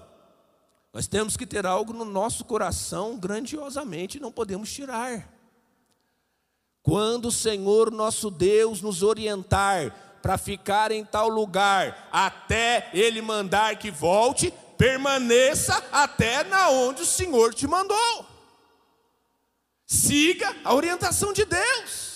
nós 0.93 1.07
temos 1.07 1.37
que 1.37 1.45
ter 1.45 1.65
algo 1.65 1.93
no 1.93 2.03
nosso 2.03 2.43
coração 2.43 3.17
grandiosamente, 3.17 4.19
não 4.19 4.31
podemos 4.31 4.71
tirar. 4.71 5.29
Quando 6.83 7.27
o 7.27 7.31
Senhor 7.31 7.91
nosso 7.91 8.29
Deus 8.29 8.81
nos 8.81 9.01
orientar 9.01 10.19
para 10.21 10.37
ficar 10.37 10.91
em 10.91 11.05
tal 11.05 11.29
lugar, 11.29 12.09
até 12.11 12.89
Ele 12.93 13.21
mandar 13.21 13.77
que 13.77 13.89
volte, 13.89 14.53
permaneça 14.77 15.81
até 15.91 16.43
na 16.43 16.69
onde 16.69 17.03
o 17.03 17.05
Senhor 17.05 17.53
te 17.53 17.67
mandou. 17.67 18.25
Siga 19.85 20.55
a 20.63 20.73
orientação 20.73 21.31
de 21.31 21.45
Deus. 21.45 22.11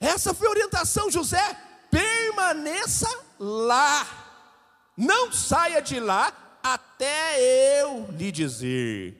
Essa 0.00 0.34
foi 0.34 0.48
a 0.48 0.50
orientação, 0.50 1.10
José. 1.10 1.56
Permaneça 1.90 3.08
lá. 3.38 4.21
Não 5.02 5.32
saia 5.32 5.82
de 5.82 5.98
lá 5.98 6.32
até 6.62 7.80
eu 7.80 8.06
lhe 8.12 8.30
dizer. 8.30 9.18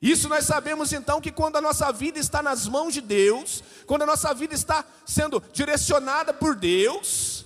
Isso 0.00 0.28
nós 0.28 0.44
sabemos 0.44 0.92
então 0.92 1.20
que 1.20 1.32
quando 1.32 1.56
a 1.56 1.60
nossa 1.60 1.90
vida 1.90 2.20
está 2.20 2.40
nas 2.40 2.68
mãos 2.68 2.94
de 2.94 3.00
Deus, 3.00 3.64
quando 3.84 4.02
a 4.02 4.06
nossa 4.06 4.32
vida 4.32 4.54
está 4.54 4.84
sendo 5.04 5.42
direcionada 5.52 6.32
por 6.32 6.54
Deus, 6.54 7.44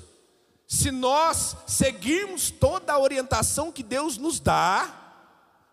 se 0.69 0.90
nós 0.90 1.57
seguirmos 1.66 2.51
toda 2.51 2.92
a 2.92 2.99
orientação 2.99 3.73
que 3.73 3.83
Deus 3.83 4.19
nos 4.19 4.38
dá, 4.38 4.95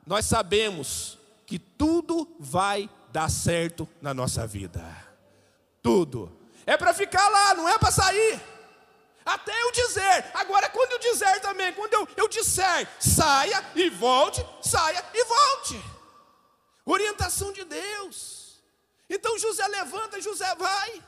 nós 0.08 0.26
sabemos 0.26 1.19
que 1.46 1.60
tudo 1.60 2.34
vai 2.39 2.89
dar 3.12 3.30
certo 3.30 3.89
na 4.02 4.13
nossa 4.13 4.48
vida. 4.48 4.86
Tudo. 5.82 6.32
É 6.65 6.78
para 6.78 6.93
ficar 6.93 7.28
lá, 7.28 7.56
não 7.56 7.67
é 7.67 7.78
para 7.78 7.91
sair. 7.91 8.53
Dizer. 9.74 10.32
Agora, 10.36 10.70
quando 10.70 10.92
eu 10.94 11.00
dizer 11.00 11.40
também, 11.42 11.74
quando 11.74 11.94
eu, 11.94 12.08
eu 12.16 12.28
disser, 12.28 12.88
saia 13.00 13.60
e 13.76 13.90
volte, 13.90 14.46
saia 14.62 15.04
e 15.14 15.24
volte. 15.24 15.84
Orientação 16.86 17.52
de 17.52 17.64
Deus. 17.64 18.62
Então 19.10 19.38
José 19.38 19.68
levanta, 19.68 20.22
José 20.22 20.54
vai. 20.56 21.04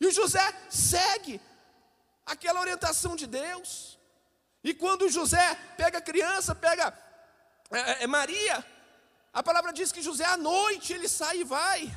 E 0.00 0.10
José 0.10 0.46
segue 0.68 1.40
aquela 2.26 2.60
orientação 2.60 3.16
de 3.16 3.26
Deus. 3.26 3.98
E 4.62 4.74
quando 4.74 5.08
José 5.08 5.54
pega 5.76 5.98
a 5.98 6.02
criança, 6.02 6.54
pega 6.54 6.92
é, 7.70 7.78
é, 7.78 8.04
é, 8.04 8.06
Maria, 8.06 8.64
a 9.32 9.42
palavra 9.42 9.72
diz 9.72 9.90
que 9.90 10.02
José 10.02 10.24
à 10.24 10.36
noite 10.36 10.92
ele 10.92 11.08
sai 11.08 11.38
e 11.38 11.44
vai. 11.44 11.90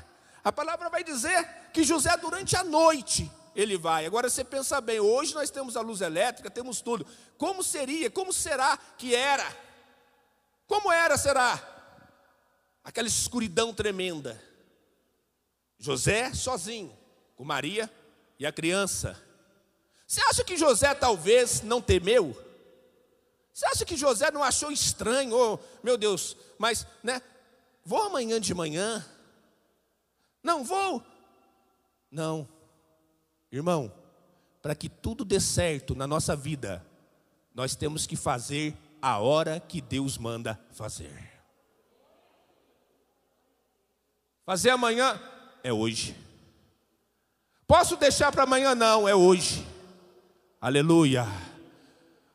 A 0.43 0.52
palavra 0.52 0.89
vai 0.89 1.04
dizer 1.04 1.45
que 1.74 1.84
José 1.84 2.15
durante 2.17 2.56
a 2.56 2.63
noite 2.63 3.30
ele 3.60 3.78
vai. 3.78 4.06
Agora 4.06 4.30
você 4.30 4.43
pensa 4.43 4.80
bem, 4.80 5.00
hoje 5.00 5.34
nós 5.34 5.50
temos 5.50 5.76
a 5.76 5.82
luz 5.82 6.02
elétrica, 6.02 6.50
temos 6.50 6.82
tudo. 6.82 7.06
Como 7.38 7.63
seria, 7.63 8.10
como 8.10 8.32
será 8.32 8.78
que 8.98 9.13
era? 9.13 9.45
Como 10.67 10.91
era, 10.91 11.17
será? 11.17 11.62
Aquela 12.84 13.08
escuridão 13.08 13.74
tremenda. 13.74 14.41
José 15.78 16.34
sozinho, 16.34 16.95
com 17.36 17.43
Maria 17.43 17.91
e 18.38 18.45
a 18.45 18.52
criança. 18.52 19.22
Você 20.06 20.22
acha 20.22 20.43
que 20.43 20.58
José 20.58 20.93
talvez 20.93 21.62
não 21.62 21.82
temeu? 21.82 22.36
Você 23.54 23.65
acha 23.65 23.86
que 23.86 23.98
José 23.98 24.32
não 24.32 24.43
achou 24.43 24.72
estranho? 24.72 25.36
Oh, 25.36 25.60
meu 25.84 25.98
Deus, 25.98 26.38
mas, 26.58 26.88
né? 27.04 27.22
Vou 27.84 28.04
amanhã 28.04 28.39
de 28.39 28.54
manhã? 28.54 29.06
Não 30.41 30.63
vou? 30.63 31.04
Não. 32.12 32.48
Irmão, 33.51 33.91
para 34.62 34.75
que 34.75 34.88
tudo 34.88 35.25
dê 35.25 35.39
certo 35.39 35.95
na 35.95 36.05
nossa 36.05 36.35
vida, 36.35 36.85
nós 37.53 37.75
temos 37.75 38.05
que 38.05 38.15
fazer 38.15 38.75
a 39.01 39.17
hora 39.19 39.59
que 39.59 39.81
Deus 39.81 40.17
manda 40.17 40.59
fazer. 40.71 41.29
Fazer 44.45 44.71
amanhã 44.71 45.19
é 45.63 45.71
hoje. 45.71 46.15
Posso 47.67 47.95
deixar 47.95 48.31
para 48.31 48.43
amanhã? 48.43 48.73
Não, 48.73 49.07
é 49.07 49.13
hoje. 49.13 49.65
Aleluia. 50.59 51.25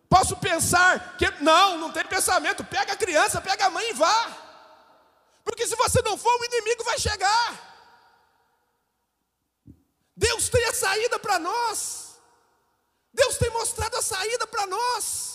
Posso 0.08 0.36
pensar 0.36 1.16
que. 1.16 1.28
Não, 1.42 1.76
não 1.76 1.90
tem 1.90 2.04
pensamento. 2.06 2.64
Pega 2.64 2.92
a 2.92 2.96
criança, 2.96 3.40
pega 3.40 3.66
a 3.66 3.70
mãe 3.70 3.90
e 3.90 3.94
vá. 3.94 4.44
Porque 5.44 5.66
se 5.66 5.74
você 5.74 6.00
não 6.02 6.16
for, 6.16 6.40
o 6.40 6.44
inimigo 6.44 6.84
vai 6.84 6.98
chegar. 6.98 7.73
Deus 10.16 10.48
tem 10.48 10.64
a 10.66 10.72
saída 10.72 11.18
para 11.18 11.38
nós. 11.38 12.18
Deus 13.12 13.38
tem 13.38 13.50
mostrado 13.50 13.96
a 13.96 14.02
saída 14.02 14.46
para 14.46 14.66
nós. 14.66 15.34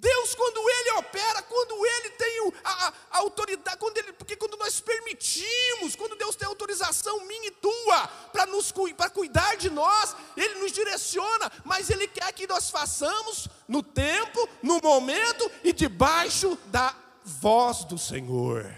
Deus, 0.00 0.34
quando 0.34 0.58
Ele 0.58 0.90
opera, 0.92 1.42
quando 1.42 1.74
Ele 1.84 2.10
tem 2.10 2.52
a, 2.64 2.88
a, 2.88 3.18
autoridade, 3.18 3.76
quando 3.76 3.98
ele, 3.98 4.14
porque 4.14 4.34
quando 4.34 4.56
nós 4.56 4.80
permitimos, 4.80 5.94
quando 5.94 6.16
Deus 6.16 6.34
tem 6.34 6.48
autorização 6.48 7.26
minha 7.26 7.48
e 7.48 7.50
tua 7.50 8.08
para 8.32 8.46
nos 8.46 8.72
para 8.96 9.10
cuidar 9.10 9.56
de 9.58 9.68
nós, 9.68 10.16
Ele 10.34 10.54
nos 10.54 10.72
direciona, 10.72 11.52
mas 11.64 11.90
Ele 11.90 12.08
quer 12.08 12.32
que 12.32 12.46
nós 12.46 12.70
façamos 12.70 13.46
no 13.68 13.82
tempo, 13.82 14.48
no 14.62 14.80
momento 14.80 15.50
e 15.62 15.70
debaixo 15.70 16.56
da 16.66 16.96
voz 17.22 17.84
do 17.84 17.98
Senhor. 17.98 18.74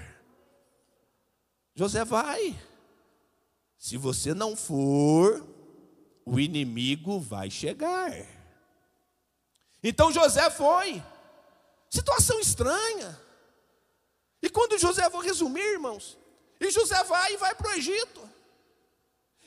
José 1.76 2.04
vai. 2.04 2.60
Se 3.82 3.96
você 3.96 4.32
não 4.32 4.54
for, 4.54 5.44
o 6.24 6.38
inimigo 6.38 7.18
vai 7.18 7.50
chegar. 7.50 8.12
Então 9.82 10.12
José 10.12 10.48
foi. 10.50 11.02
Situação 11.90 12.38
estranha. 12.38 13.20
E 14.40 14.48
quando 14.48 14.78
José, 14.78 15.08
vou 15.08 15.20
resumir, 15.20 15.64
irmãos, 15.64 16.16
e 16.60 16.70
José 16.70 17.02
vai 17.02 17.34
e 17.34 17.36
vai 17.36 17.56
para 17.56 17.70
o 17.70 17.72
Egito. 17.72 18.20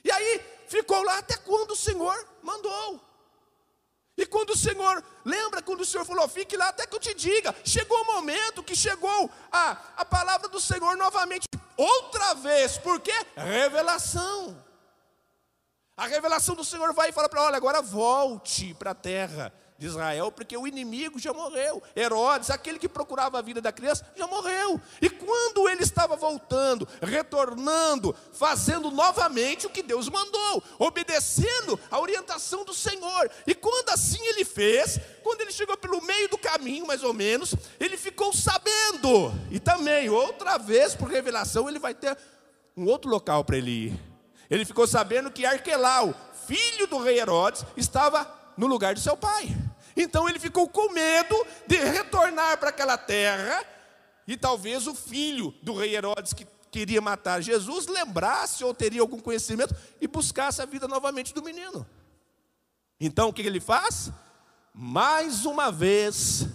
E 0.04 0.12
aí 0.12 0.42
ficou 0.68 1.02
lá 1.02 1.20
até 1.20 1.38
quando 1.38 1.72
o 1.72 1.78
Senhor 1.78 2.28
mandou. 2.44 3.00
E 4.18 4.26
quando 4.26 4.50
o 4.50 4.58
Senhor, 4.58 5.02
lembra 5.24 5.62
quando 5.62 5.80
o 5.80 5.86
Senhor 5.86 6.04
falou, 6.04 6.28
fique 6.28 6.58
lá 6.58 6.68
até 6.68 6.86
que 6.86 6.94
eu 6.94 7.00
te 7.00 7.14
diga. 7.14 7.56
Chegou 7.64 8.02
o 8.02 8.08
momento 8.08 8.62
que 8.62 8.76
chegou 8.76 9.32
a, 9.50 9.78
a 9.96 10.04
palavra 10.04 10.50
do 10.50 10.60
Senhor 10.60 10.98
novamente 10.98 11.48
outra 11.78 12.34
vez, 12.36 12.78
por 12.78 13.00
quê? 13.00 13.14
Revelação. 13.36 14.64
A 15.98 16.08
revelação 16.08 16.56
do 16.56 16.64
Senhor 16.64 16.94
vai 16.94 17.10
e 17.10 17.14
fala 17.14 17.30
para 17.30 17.44
olha, 17.44 17.58
agora 17.58 17.82
volte 17.82 18.74
para 18.74 18.92
a 18.92 18.96
terra 18.96 19.54
de 19.78 19.88
Israel, 19.88 20.32
porque 20.32 20.56
o 20.56 20.66
inimigo 20.66 21.20
já 21.20 21.34
morreu. 21.34 21.84
Herodes, 21.96 22.50
aquele 22.50 22.80
que 22.80 22.88
procurava 22.88 23.40
a 23.40 23.42
vida 23.42 23.60
da 23.60 23.72
criança, 23.72 24.08
já 24.16 24.26
morreu. 24.26 24.80
E 25.02 25.10
quando 25.10 25.68
ele 25.68 25.84
estava 25.84 26.16
voltando, 26.16 26.88
retornando, 27.02 28.16
fazendo 28.32 28.90
novamente 28.90 29.68
o 29.68 29.70
que 29.70 29.84
Deus 29.84 30.08
mandou, 30.08 30.64
obedecendo 30.80 31.78
a 31.92 32.00
orientação 32.00 32.64
do 32.64 32.74
Senhor. 32.74 33.30
E 33.46 33.54
quando 33.54 33.90
assim 33.90 34.26
ele 34.28 34.46
fez, 34.46 35.00
quando 35.22 35.42
ele 35.42 35.52
chegou 35.52 35.76
pelo 35.76 36.02
meio 36.02 36.30
do 36.30 36.38
caminho, 36.38 36.88
mais 36.88 37.04
ou 37.04 37.14
menos, 37.14 37.54
ele 37.78 37.98
ficou 37.98 38.32
sabendo. 38.32 39.34
E 39.52 39.60
também, 39.60 40.10
outra 40.10 40.58
vez, 40.58 40.96
por 40.96 41.10
revelação, 41.10 41.68
ele 41.68 41.80
vai 41.80 41.94
ter 41.94 42.18
um 42.78 42.86
outro 42.86 43.10
local 43.10 43.44
para 43.44 43.58
ele 43.58 43.72
ir. 43.72 44.00
Ele 44.50 44.64
ficou 44.64 44.88
sabendo 44.88 45.32
que 45.32 45.46
Arquelau, 45.46 46.14
filho 46.48 46.88
do 46.88 47.00
rei 47.00 47.20
Herodes, 47.20 47.66
estava 47.76 48.32
no 48.58 48.68
lugar 48.68 48.94
de 48.94 49.02
seu 49.02 49.18
pai. 49.18 49.50
Então 49.96 50.28
ele 50.28 50.40
ficou 50.40 50.68
com 50.68 50.92
medo 50.92 51.36
de 51.68 51.78
retornar 51.78 52.58
para 52.58 52.70
aquela 52.70 52.98
terra 52.98 53.64
e 54.28 54.36
talvez 54.36 54.88
o 54.88 54.96
filho 54.96 55.54
do 55.62 55.74
rei 55.76 55.96
Herodes 55.96 56.34
que 56.34 56.46
queria 56.70 57.00
matar 57.00 57.42
Jesus 57.42 57.88
lembrasse 57.88 58.64
ou 58.64 58.74
teria 58.74 59.00
algum 59.00 59.20
conhecimento 59.20 59.74
e 60.02 60.08
buscasse 60.08 60.62
a 60.62 60.66
vida 60.66 60.88
novamente 60.88 61.34
do 61.34 61.42
menino. 61.42 61.86
Então 63.00 63.30
o 63.30 63.34
que 63.34 63.42
ele 63.42 63.62
faz? 63.62 64.12
Mais 64.74 65.46
uma 65.46 65.72
vez, 65.72 66.48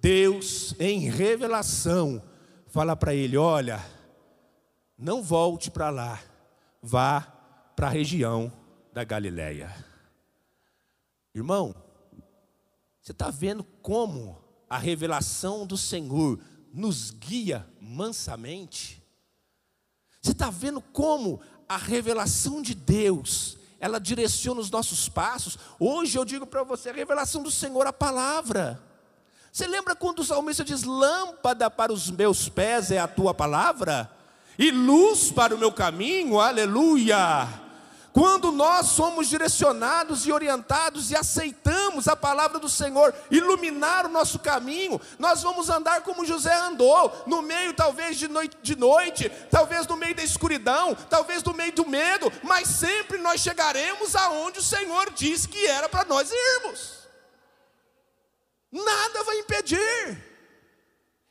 Deus 0.00 0.74
em 0.78 1.10
revelação 1.10 2.22
fala 2.68 2.96
para 2.96 3.14
ele: 3.14 3.36
olha, 3.36 3.84
não 4.96 5.22
volte 5.22 5.70
para 5.70 5.90
lá, 5.90 6.18
vá 6.82 7.20
para 7.76 7.88
a 7.88 7.90
região 7.90 8.50
da 8.92 9.04
Galileia. 9.04 9.74
Irmão, 11.34 11.74
você 13.02 13.12
está 13.12 13.30
vendo 13.30 13.64
como 13.64 14.38
a 14.68 14.78
revelação 14.78 15.66
do 15.66 15.76
Senhor 15.76 16.38
nos 16.72 17.10
guia 17.10 17.66
mansamente? 17.80 19.02
Você 20.20 20.32
está 20.32 20.50
vendo 20.50 20.80
como 20.80 21.40
a 21.68 21.76
revelação 21.76 22.60
de 22.60 22.74
Deus, 22.74 23.56
ela 23.78 23.98
direciona 23.98 24.60
os 24.60 24.70
nossos 24.70 25.08
passos? 25.08 25.58
Hoje 25.78 26.18
eu 26.18 26.24
digo 26.24 26.46
para 26.46 26.62
você, 26.62 26.90
a 26.90 26.94
revelação 26.94 27.42
do 27.42 27.50
Senhor, 27.50 27.86
a 27.86 27.92
palavra. 27.92 28.80
Você 29.50 29.66
lembra 29.66 29.96
quando 29.96 30.20
o 30.20 30.24
salmista 30.24 30.62
diz: 30.62 30.82
Lâmpada 30.82 31.70
para 31.70 31.92
os 31.92 32.10
meus 32.10 32.48
pés 32.48 32.90
é 32.90 32.98
a 32.98 33.08
tua 33.08 33.32
palavra, 33.32 34.10
e 34.58 34.70
luz 34.70 35.32
para 35.32 35.54
o 35.54 35.58
meu 35.58 35.72
caminho, 35.72 36.38
aleluia. 36.38 37.69
Quando 38.12 38.50
nós 38.50 38.86
somos 38.86 39.28
direcionados 39.28 40.26
e 40.26 40.32
orientados 40.32 41.10
e 41.10 41.16
aceitamos 41.16 42.08
a 42.08 42.16
palavra 42.16 42.58
do 42.58 42.68
Senhor 42.68 43.14
iluminar 43.30 44.06
o 44.06 44.08
nosso 44.08 44.38
caminho, 44.40 45.00
nós 45.18 45.42
vamos 45.42 45.70
andar 45.70 46.02
como 46.02 46.26
José 46.26 46.52
andou, 46.54 47.24
no 47.26 47.40
meio 47.40 47.72
talvez 47.72 48.18
de 48.18 48.26
noite, 48.26 48.56
de 48.62 48.74
noite, 48.74 49.30
talvez 49.50 49.86
no 49.86 49.96
meio 49.96 50.14
da 50.14 50.24
escuridão, 50.24 50.94
talvez 51.08 51.42
no 51.44 51.54
meio 51.54 51.72
do 51.72 51.86
medo, 51.86 52.32
mas 52.42 52.66
sempre 52.68 53.18
nós 53.18 53.40
chegaremos 53.40 54.16
aonde 54.16 54.58
o 54.58 54.62
Senhor 54.62 55.10
disse 55.10 55.46
que 55.46 55.66
era 55.66 55.88
para 55.88 56.04
nós 56.04 56.30
irmos. 56.32 57.00
Nada 58.72 59.22
vai 59.22 59.38
impedir. 59.38 60.30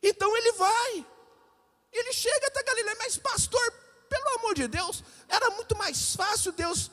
Então 0.02 0.36
ele 0.38 0.54
vai. 0.54 1.06
Ele 1.92 2.14
chega 2.14 2.48
até 2.48 2.64
Galileia, 2.64 2.98
mas 3.00 3.18
pastor, 3.18 3.74
pelo 4.10 4.40
amor 4.40 4.56
de 4.56 4.68
Deus, 4.68 5.04
era 5.28 5.50
muito 5.52 5.78
mais 5.78 6.16
fácil 6.16 6.52
Deus. 6.52 6.92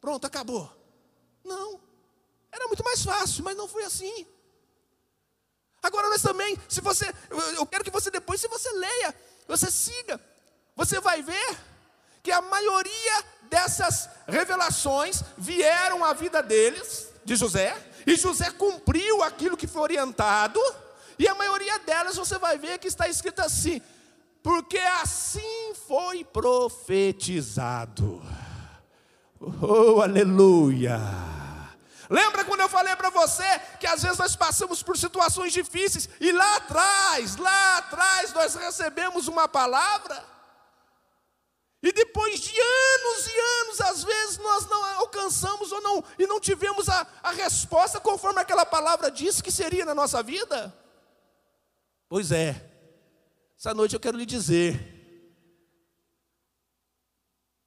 Pronto, 0.00 0.26
acabou. 0.26 0.70
Não. 1.44 1.80
Era 2.50 2.66
muito 2.66 2.82
mais 2.82 3.02
fácil, 3.02 3.44
mas 3.44 3.56
não 3.56 3.68
foi 3.68 3.84
assim. 3.84 4.26
Agora 5.82 6.08
nós 6.08 6.22
também, 6.22 6.58
se 6.68 6.80
você, 6.80 7.12
eu 7.56 7.66
quero 7.66 7.84
que 7.84 7.90
você 7.90 8.10
depois, 8.10 8.40
se 8.40 8.48
você 8.48 8.70
leia, 8.72 9.14
você 9.46 9.70
siga, 9.70 10.20
você 10.76 11.00
vai 11.00 11.22
ver 11.22 11.58
que 12.22 12.30
a 12.30 12.42
maioria 12.42 13.24
dessas 13.44 14.08
revelações 14.26 15.22
vieram 15.38 16.04
à 16.04 16.12
vida 16.12 16.42
deles, 16.42 17.08
de 17.24 17.34
José, 17.36 17.76
e 18.06 18.14
José 18.16 18.50
cumpriu 18.50 19.22
aquilo 19.22 19.56
que 19.56 19.66
foi 19.66 19.82
orientado, 19.82 20.60
e 21.18 21.26
a 21.28 21.34
maioria 21.34 21.78
delas 21.80 22.16
você 22.16 22.38
vai 22.38 22.58
ver 22.58 22.78
que 22.78 22.88
está 22.88 23.08
escrito 23.08 23.40
assim: 23.40 23.80
porque 24.42 24.78
assim 24.78 25.74
foi 25.86 26.24
profetizado. 26.24 28.22
Oh, 29.40 30.02
aleluia! 30.02 30.98
Lembra 32.10 32.44
quando 32.44 32.60
eu 32.60 32.68
falei 32.68 32.94
para 32.96 33.08
você 33.08 33.44
que 33.78 33.86
às 33.86 34.02
vezes 34.02 34.18
nós 34.18 34.34
passamos 34.34 34.82
por 34.82 34.98
situações 34.98 35.52
difíceis 35.52 36.08
e 36.20 36.32
lá 36.32 36.56
atrás, 36.56 37.36
lá 37.36 37.78
atrás, 37.78 38.32
nós 38.32 38.54
recebemos 38.56 39.28
uma 39.28 39.46
palavra? 39.46 40.24
E 41.82 41.92
depois 41.92 42.40
de 42.40 42.60
anos 42.60 43.26
e 43.26 43.40
anos, 43.40 43.80
às 43.80 44.04
vezes 44.04 44.38
nós 44.38 44.66
não 44.66 44.84
alcançamos 44.98 45.72
ou 45.72 45.80
não, 45.80 46.04
e 46.18 46.26
não 46.26 46.38
tivemos 46.38 46.88
a, 46.88 47.06
a 47.22 47.30
resposta 47.30 47.98
conforme 47.98 48.40
aquela 48.40 48.66
palavra 48.66 49.10
disse 49.10 49.42
que 49.42 49.52
seria 49.52 49.86
na 49.86 49.94
nossa 49.94 50.22
vida? 50.22 50.74
Pois 52.08 52.32
é, 52.32 52.69
essa 53.60 53.74
noite 53.74 53.92
eu 53.92 54.00
quero 54.00 54.16
lhe 54.16 54.24
dizer: 54.24 54.80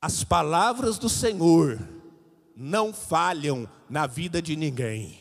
as 0.02 0.24
palavras 0.24 0.98
do 0.98 1.08
Senhor 1.08 1.80
não 2.56 2.92
falham 2.92 3.70
na 3.88 4.08
vida 4.08 4.42
de 4.42 4.56
ninguém. 4.56 5.20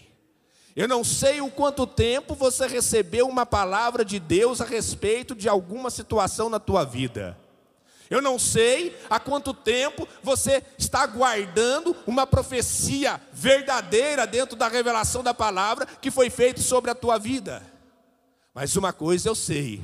Eu 0.75 0.89
não 0.89 1.05
sei 1.05 1.43
o 1.43 1.51
quanto 1.51 1.87
tempo 1.87 2.35
você 2.35 2.67
recebeu 2.67 3.29
uma 3.29 3.45
palavra 3.45 4.03
de 4.03 4.19
Deus 4.19 4.63
a 4.63 4.65
respeito 4.65 5.35
de 5.35 5.47
alguma 5.47 5.91
situação 5.91 6.49
na 6.49 6.59
tua 6.59 6.85
vida. 6.85 7.39
Eu 8.09 8.23
não 8.23 8.39
sei 8.39 8.97
há 9.11 9.21
quanto 9.21 9.53
tempo 9.53 10.09
você 10.23 10.63
está 10.79 11.07
guardando 11.07 11.95
uma 12.07 12.27
profecia 12.27 13.21
verdadeira 13.31 14.27
dentro 14.27 14.57
da 14.57 14.69
revelação 14.69 15.23
da 15.23 15.35
palavra 15.35 15.85
que 15.85 16.11
foi 16.11 16.31
feita 16.31 16.63
sobre 16.63 16.91
a 16.91 16.95
tua 16.95 17.19
vida. 17.19 17.63
Mas 18.55 18.75
uma 18.75 18.95
coisa 18.95 19.29
eu 19.29 19.35
sei: 19.35 19.83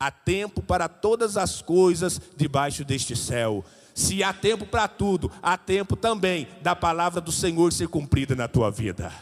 há 0.00 0.10
tempo 0.10 0.62
para 0.62 0.88
todas 0.88 1.36
as 1.36 1.60
coisas 1.60 2.18
debaixo 2.34 2.82
deste 2.82 3.14
céu. 3.14 3.62
Se 3.94 4.24
há 4.24 4.32
tempo 4.32 4.64
para 4.64 4.88
tudo, 4.88 5.30
há 5.42 5.58
tempo 5.58 5.94
também 5.94 6.48
da 6.62 6.74
palavra 6.74 7.20
do 7.20 7.30
Senhor 7.30 7.70
ser 7.70 7.86
cumprida 7.88 8.34
na 8.34 8.48
tua 8.48 8.70
vida. 8.70 9.12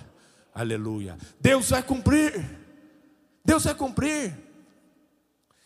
Aleluia. 0.54 1.18
Deus 1.40 1.70
vai 1.70 1.82
cumprir. 1.82 2.48
Deus 3.44 3.64
vai 3.64 3.74
cumprir. 3.74 4.32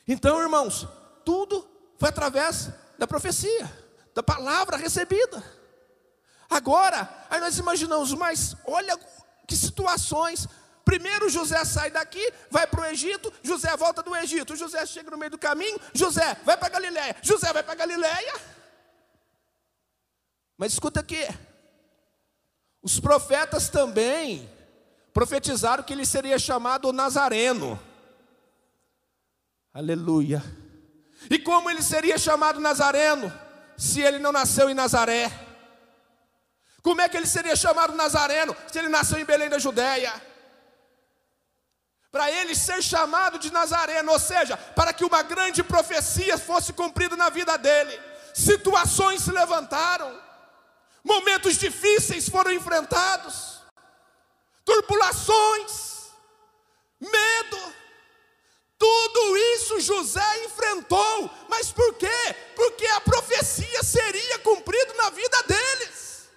Então, 0.08 0.40
irmãos, 0.40 0.88
tudo 1.24 1.66
foi 1.98 2.08
através 2.08 2.70
da 2.98 3.06
profecia, 3.06 3.70
da 4.14 4.22
palavra 4.22 4.76
recebida. 4.76 5.42
Agora, 6.48 7.08
aí 7.28 7.40
nós 7.40 7.58
imaginamos, 7.58 8.12
mas 8.14 8.56
olha 8.66 8.98
que 9.46 9.56
situações. 9.56 10.48
Primeiro 10.84 11.28
José 11.28 11.64
sai 11.64 11.90
daqui, 11.90 12.32
vai 12.50 12.66
para 12.66 12.80
o 12.80 12.84
Egito, 12.86 13.32
José 13.42 13.74
volta 13.76 14.02
do 14.02 14.14
Egito, 14.16 14.56
José 14.56 14.84
chega 14.84 15.10
no 15.10 15.16
meio 15.16 15.30
do 15.30 15.38
caminho, 15.38 15.80
José 15.94 16.36
vai 16.44 16.56
para 16.56 16.68
Galiléia, 16.68 17.16
José 17.22 17.52
vai 17.52 17.62
para 17.62 17.74
Galiléia. 17.74 18.34
Mas 20.56 20.72
escuta 20.72 21.00
aqui, 21.00 21.26
os 22.82 22.98
profetas 22.98 23.68
também 23.68 24.50
profetizaram 25.12 25.84
que 25.84 25.92
ele 25.92 26.04
seria 26.04 26.38
chamado 26.38 26.92
Nazareno. 26.92 27.80
Aleluia. 29.72 30.42
E 31.30 31.38
como 31.38 31.70
ele 31.70 31.82
seria 31.82 32.18
chamado 32.18 32.60
Nazareno, 32.60 33.32
se 33.76 34.00
ele 34.00 34.18
não 34.18 34.32
nasceu 34.32 34.68
em 34.68 34.74
Nazaré? 34.74 35.30
Como 36.82 37.00
é 37.00 37.08
que 37.08 37.16
ele 37.16 37.26
seria 37.26 37.54
chamado 37.54 37.94
Nazareno, 37.94 38.56
se 38.70 38.78
ele 38.78 38.88
nasceu 38.88 39.18
em 39.18 39.24
Belém 39.24 39.48
da 39.48 39.58
Judéia? 39.58 40.12
Para 42.12 42.30
ele 42.30 42.54
ser 42.54 42.82
chamado 42.82 43.38
de 43.38 43.50
Nazareno, 43.50 44.12
ou 44.12 44.18
seja, 44.18 44.54
para 44.54 44.92
que 44.92 45.02
uma 45.02 45.22
grande 45.22 45.62
profecia 45.64 46.36
fosse 46.36 46.74
cumprida 46.74 47.16
na 47.16 47.30
vida 47.30 47.56
dele, 47.56 47.98
situações 48.34 49.22
se 49.22 49.32
levantaram, 49.32 50.20
momentos 51.02 51.56
difíceis 51.56 52.28
foram 52.28 52.52
enfrentados, 52.52 53.62
turbulações, 54.62 56.10
medo, 57.00 57.74
tudo 58.78 59.36
isso 59.54 59.80
José 59.80 60.44
enfrentou, 60.44 61.30
mas 61.48 61.72
por 61.72 61.94
quê? 61.94 62.36
Porque 62.54 62.86
a 62.88 63.00
profecia 63.00 63.82
seria 63.82 64.38
cumprida 64.40 64.92
na 64.94 65.08
vida 65.08 65.42
deles. 65.44 66.28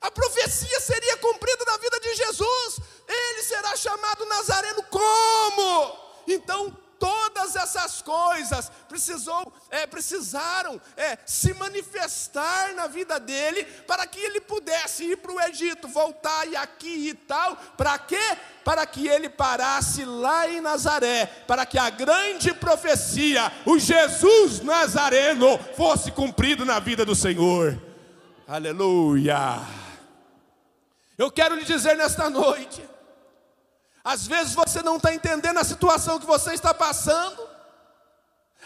A 0.00 0.10
profecia 0.10 0.80
seria 0.80 1.16
cumprida 1.16 1.64
na 1.64 1.76
vida 1.78 1.98
de 2.00 2.14
Jesus. 2.14 2.80
Ele 3.08 3.42
será 3.42 3.74
chamado 3.76 4.26
Nazareno 4.26 4.82
como? 4.84 5.96
Então 6.26 6.76
todas 6.98 7.54
essas 7.56 8.02
coisas 8.02 8.70
precisou, 8.88 9.52
é, 9.70 9.86
precisaram 9.86 10.80
é, 10.96 11.16
se 11.24 11.54
manifestar 11.54 12.74
na 12.74 12.86
vida 12.86 13.18
dele 13.20 13.64
para 13.86 14.06
que 14.06 14.18
ele 14.18 14.40
pudesse 14.40 15.04
ir 15.04 15.16
para 15.16 15.32
o 15.32 15.40
Egito, 15.40 15.88
voltar 15.88 16.46
e 16.46 16.56
aqui 16.56 17.08
e 17.08 17.14
tal. 17.14 17.56
Para 17.76 17.98
quê? 17.98 18.36
Para 18.64 18.84
que 18.84 19.06
ele 19.06 19.28
parasse 19.28 20.04
lá 20.04 20.48
em 20.48 20.60
Nazaré, 20.60 21.26
para 21.46 21.64
que 21.64 21.78
a 21.78 21.88
grande 21.88 22.52
profecia, 22.52 23.50
o 23.64 23.78
Jesus 23.78 24.60
Nazareno, 24.60 25.58
fosse 25.76 26.10
cumprido 26.10 26.64
na 26.64 26.78
vida 26.78 27.04
do 27.04 27.14
Senhor. 27.14 27.80
Aleluia. 28.46 29.60
Eu 31.16 31.30
quero 31.30 31.54
lhe 31.54 31.64
dizer 31.64 31.96
nesta 31.96 32.28
noite 32.30 32.97
às 34.04 34.26
vezes 34.26 34.54
você 34.54 34.82
não 34.82 34.96
está 34.96 35.12
entendendo 35.12 35.58
a 35.58 35.64
situação 35.64 36.18
que 36.18 36.26
você 36.26 36.54
está 36.54 36.72
passando. 36.72 37.46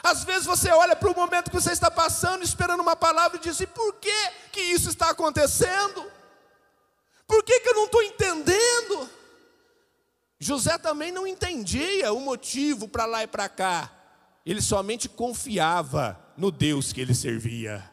Às 0.03 0.25
vezes 0.25 0.47
você 0.47 0.71
olha 0.71 0.97
para 0.97 1.11
o 1.11 1.15
momento 1.15 1.51
que 1.51 1.61
você 1.61 1.73
está 1.73 1.91
passando, 1.91 2.43
esperando 2.43 2.81
uma 2.81 2.97
palavra 2.97 3.37
e 3.39 3.41
diz: 3.41 3.61
e 3.61 3.67
por 3.67 3.95
que, 3.95 4.31
que 4.51 4.61
isso 4.61 4.89
está 4.89 5.11
acontecendo? 5.11 6.11
Por 7.27 7.43
que, 7.43 7.61
que 7.61 7.69
eu 7.69 7.75
não 7.75 7.85
estou 7.85 8.03
entendendo? 8.03 9.11
José 10.39 10.77
também 10.77 11.13
não 11.13 11.27
entendia 11.27 12.13
o 12.13 12.21
motivo 12.21 12.89
para 12.89 13.07
lá 13.07 13.23
e 13.23 13.29
para 13.29 13.49
cá. 13.49 13.91
Ele 14.45 14.61
somente 14.61 15.09
confiava 15.09 16.19
no 16.37 16.51
Deus 16.51 16.93
que 16.93 17.01
ele 17.01 17.15
servia. 17.15 17.89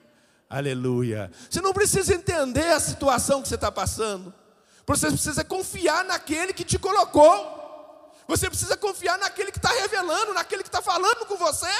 Aleluia. 0.50 1.32
Você 1.48 1.62
não 1.62 1.74
precisa 1.74 2.14
entender 2.16 2.72
a 2.72 2.80
situação 2.80 3.42
que 3.42 3.48
você 3.48 3.54
está 3.54 3.72
passando. 3.72 4.34
Você 4.90 5.06
precisa 5.06 5.44
confiar 5.44 6.04
naquele 6.04 6.52
que 6.52 6.66
te 6.66 6.80
colocou. 6.80 7.32
Você 8.28 8.50
precisa 8.50 8.76
confiar 8.76 9.20
naquele 9.20 9.52
que 9.52 9.60
está 9.60 9.70
revelando, 9.70 10.34
naquele 10.34 10.64
que 10.64 10.70
está 10.70 10.82
falando 10.82 11.28
com 11.28 11.38
você. 11.38 11.76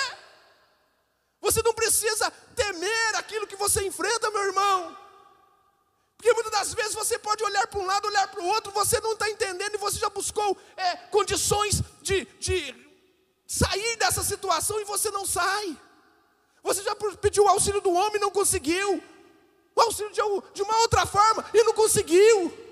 Você 1.42 1.60
não 1.64 1.74
precisa 1.74 2.30
temer 2.56 3.16
aquilo 3.16 3.48
que 3.48 3.56
você 3.56 3.84
enfrenta, 3.84 4.30
meu 4.30 4.44
irmão. 4.44 4.96
Porque 6.18 6.32
muitas 6.34 6.52
das 6.52 6.74
vezes 6.76 6.94
você 6.94 7.18
pode 7.18 7.44
olhar 7.44 7.66
para 7.66 7.80
um 7.80 7.86
lado, 7.88 8.08
olhar 8.08 8.28
para 8.28 8.42
o 8.42 8.46
outro, 8.46 8.72
você 8.72 9.00
não 9.00 9.14
está 9.14 9.28
entendendo 9.28 9.74
e 9.74 9.80
você 9.80 9.98
já 9.98 10.10
buscou 10.12 10.56
é, 10.78 10.96
condições 11.18 11.82
de, 12.04 12.26
de 12.40 12.76
sair 13.48 13.96
dessa 13.96 14.22
situação 14.22 14.80
e 14.80 14.86
você 14.86 15.10
não 15.10 15.26
sai. 15.26 15.76
Você 16.62 16.84
já 16.84 16.94
pediu 17.20 17.46
o 17.46 17.48
auxílio 17.48 17.82
do 17.82 17.92
homem 17.92 18.18
e 18.18 18.20
não 18.20 18.30
conseguiu. 18.30 19.04
O 19.76 19.82
auxílio 19.82 20.12
de, 20.12 20.22
de 20.54 20.62
uma 20.62 20.78
outra 20.82 21.08
forma 21.08 21.44
e 21.52 21.64
não 21.64 21.74
conseguiu 21.74 22.69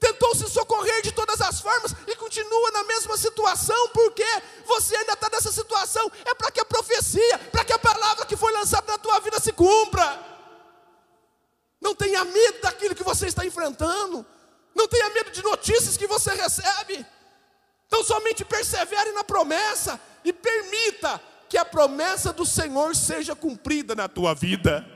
tentou 0.00 0.34
se 0.34 0.48
socorrer 0.48 1.02
de 1.02 1.12
todas 1.12 1.40
as 1.42 1.60
formas 1.60 1.94
e 2.06 2.16
continua 2.16 2.70
na 2.70 2.84
mesma 2.84 3.16
situação, 3.18 3.88
porque 3.90 4.24
você 4.64 4.96
ainda 4.96 5.12
está 5.12 5.28
nessa 5.30 5.52
situação, 5.52 6.10
é 6.24 6.34
para 6.34 6.50
que 6.50 6.58
a 6.58 6.64
profecia, 6.64 7.38
para 7.52 7.64
que 7.64 7.72
a 7.72 7.78
palavra 7.78 8.24
que 8.24 8.36
foi 8.36 8.50
lançada 8.52 8.90
na 8.90 8.98
tua 8.98 9.20
vida 9.20 9.38
se 9.38 9.52
cumpra. 9.52 10.18
Não 11.80 11.94
tenha 11.94 12.24
medo 12.24 12.62
daquilo 12.62 12.94
que 12.94 13.04
você 13.04 13.26
está 13.26 13.44
enfrentando, 13.44 14.24
não 14.74 14.88
tenha 14.88 15.10
medo 15.10 15.30
de 15.30 15.42
notícias 15.42 15.96
que 15.96 16.06
você 16.06 16.32
recebe. 16.34 17.06
Então 17.86 18.02
somente 18.02 18.44
persevere 18.44 19.12
na 19.12 19.22
promessa 19.22 20.00
e 20.24 20.32
permita 20.32 21.20
que 21.48 21.58
a 21.58 21.64
promessa 21.64 22.32
do 22.32 22.46
Senhor 22.46 22.96
seja 22.96 23.34
cumprida 23.34 23.94
na 23.94 24.08
tua 24.08 24.34
vida. 24.34 24.86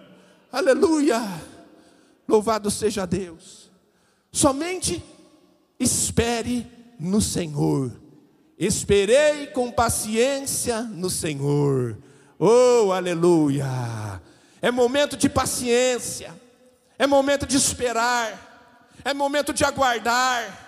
Aleluia! 0.51 1.21
Louvado 2.27 2.71
seja 2.71 3.07
Deus. 3.07 3.64
Somente 4.35 5.01
espere 5.79 6.67
no 6.99 7.21
Senhor. 7.21 7.93
Esperei 8.59 9.47
com 9.47 9.71
paciência 9.71 10.81
no 10.83 11.09
Senhor. 11.09 11.97
Oh, 12.37 12.91
aleluia! 12.91 14.21
É 14.61 14.73
momento 14.73 15.17
de 15.17 15.29
paciência, 15.29 16.35
é 16.99 17.07
momento 17.07 17.47
de 17.47 17.57
esperar, 17.57 18.91
é 19.05 19.15
momento 19.15 19.53
de 19.53 19.65
aguardar. 19.65 20.64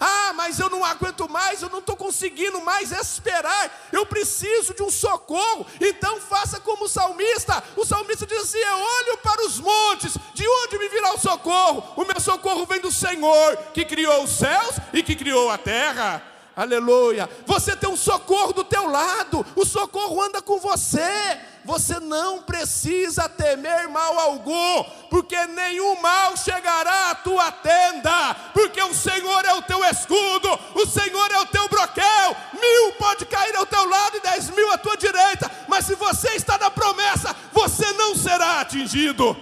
Ah, 0.00 0.32
mas 0.34 0.58
eu 0.58 0.70
não 0.70 0.84
aguento 0.84 1.28
mais, 1.28 1.62
eu 1.62 1.68
não 1.68 1.80
estou 1.80 1.96
conseguindo 1.96 2.60
mais 2.60 2.92
esperar, 2.92 3.88
eu 3.92 4.06
preciso 4.06 4.74
de 4.74 4.82
um 4.82 4.90
socorro. 4.90 5.66
Então 5.80 6.20
faça 6.20 6.60
como 6.60 6.84
o 6.84 6.88
salmista. 6.88 7.62
O 7.76 7.84
salmista 7.84 8.26
dizia: 8.26 8.66
Eu 8.66 8.78
olho 8.78 9.18
para 9.18 9.46
os 9.46 9.58
montes, 9.58 10.16
de 10.34 10.46
onde 10.46 10.78
me 10.78 10.88
virá 10.88 11.14
o 11.14 11.18
socorro? 11.18 11.84
O 11.96 12.04
meu 12.04 12.20
socorro 12.20 12.66
vem 12.66 12.80
do 12.80 12.92
Senhor, 12.92 13.56
que 13.74 13.84
criou 13.84 14.24
os 14.24 14.30
céus 14.30 14.76
e 14.92 15.02
que 15.02 15.16
criou 15.16 15.50
a 15.50 15.58
terra. 15.58 16.22
Aleluia. 16.58 17.30
Você 17.46 17.76
tem 17.76 17.88
um 17.88 17.96
socorro 17.96 18.52
do 18.52 18.64
teu 18.64 18.90
lado. 18.90 19.46
O 19.54 19.64
socorro 19.64 20.20
anda 20.20 20.42
com 20.42 20.58
você. 20.58 21.38
Você 21.64 22.00
não 22.00 22.42
precisa 22.42 23.28
temer 23.28 23.88
mal 23.88 24.18
algum, 24.18 24.82
porque 25.08 25.36
nenhum 25.46 26.00
mal 26.00 26.36
chegará 26.36 27.10
à 27.10 27.14
tua 27.14 27.52
tenda, 27.52 28.34
porque 28.54 28.82
o 28.82 28.94
Senhor 28.94 29.44
é 29.44 29.52
o 29.52 29.62
teu 29.62 29.84
escudo, 29.84 30.48
o 30.74 30.86
Senhor 30.86 31.30
é 31.30 31.38
o 31.40 31.46
teu 31.46 31.68
broquel. 31.68 32.36
Mil 32.58 32.92
pode 32.94 33.26
cair 33.26 33.54
ao 33.54 33.66
teu 33.66 33.86
lado 33.86 34.16
e 34.16 34.20
dez 34.20 34.48
mil 34.48 34.72
à 34.72 34.78
tua 34.78 34.96
direita, 34.96 35.50
mas 35.68 35.84
se 35.84 35.94
você 35.94 36.30
está 36.30 36.56
na 36.56 36.70
promessa, 36.70 37.36
você 37.52 37.92
não 37.92 38.16
será 38.16 38.60
atingido. 38.60 39.36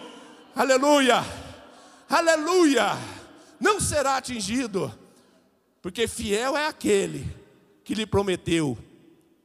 Aleluia, 0.57 1.25
aleluia, 2.11 2.99
não 3.61 3.79
será 3.79 4.17
atingido, 4.17 4.93
porque 5.87 6.09
fiel 6.09 6.57
é 6.57 6.67
aquele 6.67 7.25
que 7.85 7.95
lhe 7.95 8.05
prometeu 8.05 8.77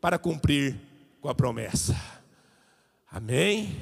para 0.01 0.17
cumprir 0.17 0.75
com 1.21 1.29
a 1.29 1.35
promessa. 1.35 1.95
Amém? 3.11 3.79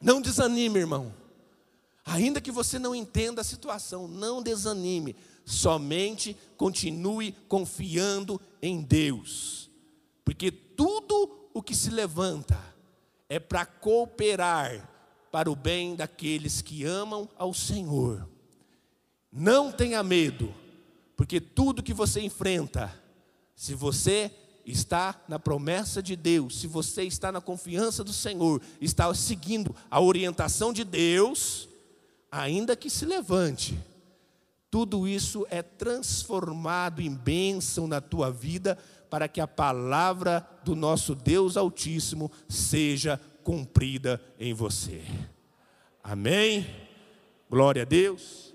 Não 0.00 0.20
desanime, 0.20 0.78
irmão. 0.78 1.12
Ainda 2.04 2.40
que 2.40 2.52
você 2.52 2.78
não 2.78 2.94
entenda 2.94 3.40
a 3.40 3.44
situação, 3.44 4.06
não 4.06 4.40
desanime. 4.40 5.16
Somente 5.44 6.36
continue 6.56 7.32
confiando 7.48 8.40
em 8.62 8.80
Deus. 8.80 9.68
Porque 10.24 10.52
tudo 10.52 11.48
o 11.52 11.60
que 11.60 11.74
se 11.74 11.90
levanta 11.90 12.60
é 13.28 13.40
para 13.40 13.66
cooperar 13.66 14.88
para 15.32 15.50
o 15.50 15.56
bem 15.56 15.96
daqueles 15.96 16.62
que 16.62 16.84
amam 16.84 17.28
ao 17.36 17.52
Senhor. 17.52 18.28
Não 19.32 19.72
tenha 19.72 20.00
medo, 20.04 20.54
porque 21.22 21.40
tudo 21.40 21.84
que 21.84 21.94
você 21.94 22.20
enfrenta, 22.20 22.92
se 23.54 23.76
você 23.76 24.28
está 24.66 25.22
na 25.28 25.38
promessa 25.38 26.02
de 26.02 26.16
Deus, 26.16 26.58
se 26.58 26.66
você 26.66 27.04
está 27.04 27.30
na 27.30 27.40
confiança 27.40 28.02
do 28.02 28.12
Senhor, 28.12 28.60
está 28.80 29.14
seguindo 29.14 29.72
a 29.88 30.00
orientação 30.00 30.72
de 30.72 30.82
Deus, 30.82 31.68
ainda 32.28 32.74
que 32.74 32.90
se 32.90 33.06
levante, 33.06 33.78
tudo 34.68 35.06
isso 35.06 35.46
é 35.48 35.62
transformado 35.62 37.00
em 37.00 37.14
bênção 37.14 37.86
na 37.86 38.00
tua 38.00 38.28
vida, 38.28 38.76
para 39.08 39.28
que 39.28 39.40
a 39.40 39.46
palavra 39.46 40.44
do 40.64 40.74
nosso 40.74 41.14
Deus 41.14 41.56
Altíssimo 41.56 42.32
seja 42.48 43.16
cumprida 43.44 44.20
em 44.40 44.52
você. 44.52 45.04
Amém? 46.02 46.66
Glória 47.48 47.82
a 47.82 47.86
Deus. 47.86 48.52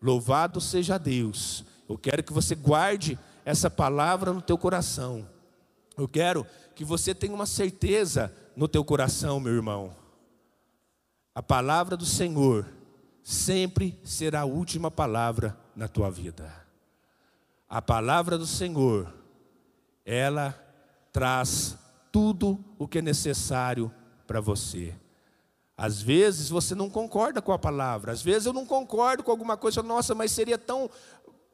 Louvado 0.00 0.60
seja 0.60 0.98
Deus. 0.98 1.64
Eu 1.88 1.96
quero 1.96 2.22
que 2.22 2.32
você 2.32 2.54
guarde 2.54 3.18
essa 3.44 3.70
palavra 3.70 4.32
no 4.32 4.42
teu 4.42 4.58
coração. 4.58 5.28
Eu 5.96 6.08
quero 6.08 6.46
que 6.74 6.84
você 6.84 7.14
tenha 7.14 7.34
uma 7.34 7.46
certeza 7.46 8.32
no 8.56 8.68
teu 8.68 8.84
coração, 8.84 9.40
meu 9.40 9.52
irmão. 9.52 9.94
A 11.34 11.42
palavra 11.42 11.96
do 11.96 12.06
Senhor 12.06 12.66
sempre 13.22 13.98
será 14.04 14.42
a 14.42 14.46
última 14.46 14.90
palavra 14.90 15.56
na 15.74 15.88
tua 15.88 16.10
vida. 16.10 16.52
A 17.68 17.82
palavra 17.82 18.38
do 18.38 18.46
Senhor, 18.46 19.12
ela 20.04 20.54
traz 21.12 21.76
tudo 22.12 22.58
o 22.78 22.86
que 22.86 22.98
é 22.98 23.02
necessário 23.02 23.92
para 24.26 24.40
você. 24.40 24.94
Às 25.76 26.00
vezes 26.00 26.48
você 26.48 26.74
não 26.74 26.88
concorda 26.88 27.42
com 27.42 27.52
a 27.52 27.58
palavra, 27.58 28.12
às 28.12 28.22
vezes 28.22 28.46
eu 28.46 28.52
não 28.52 28.64
concordo 28.64 29.22
com 29.22 29.30
alguma 29.30 29.58
coisa, 29.58 29.82
nossa, 29.82 30.14
mas 30.14 30.32
seria 30.32 30.56
tão 30.56 30.88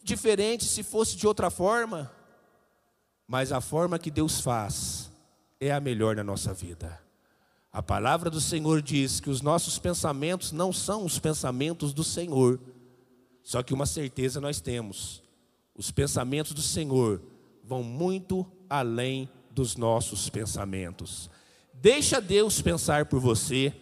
diferente 0.02 0.64
se 0.64 0.82
fosse 0.82 1.16
de 1.16 1.26
outra 1.26 1.50
forma 1.50 2.10
mas 3.32 3.50
a 3.50 3.62
forma 3.62 3.98
que 3.98 4.10
Deus 4.10 4.42
faz 4.42 5.10
é 5.58 5.72
a 5.72 5.80
melhor 5.80 6.14
na 6.14 6.22
nossa 6.22 6.52
vida. 6.52 7.00
A 7.72 7.82
palavra 7.82 8.28
do 8.28 8.42
Senhor 8.42 8.82
diz 8.82 9.20
que 9.20 9.30
os 9.30 9.40
nossos 9.40 9.78
pensamentos 9.78 10.52
não 10.52 10.70
são 10.70 11.02
os 11.02 11.18
pensamentos 11.18 11.94
do 11.94 12.04
Senhor. 12.04 12.60
Só 13.42 13.62
que 13.62 13.72
uma 13.72 13.86
certeza 13.86 14.38
nós 14.38 14.60
temos: 14.60 15.22
os 15.74 15.90
pensamentos 15.90 16.52
do 16.52 16.60
Senhor 16.60 17.22
vão 17.64 17.82
muito 17.82 18.46
além 18.68 19.30
dos 19.50 19.76
nossos 19.76 20.28
pensamentos. 20.28 21.30
Deixa 21.72 22.20
Deus 22.20 22.60
pensar 22.60 23.06
por 23.06 23.18
você. 23.18 23.72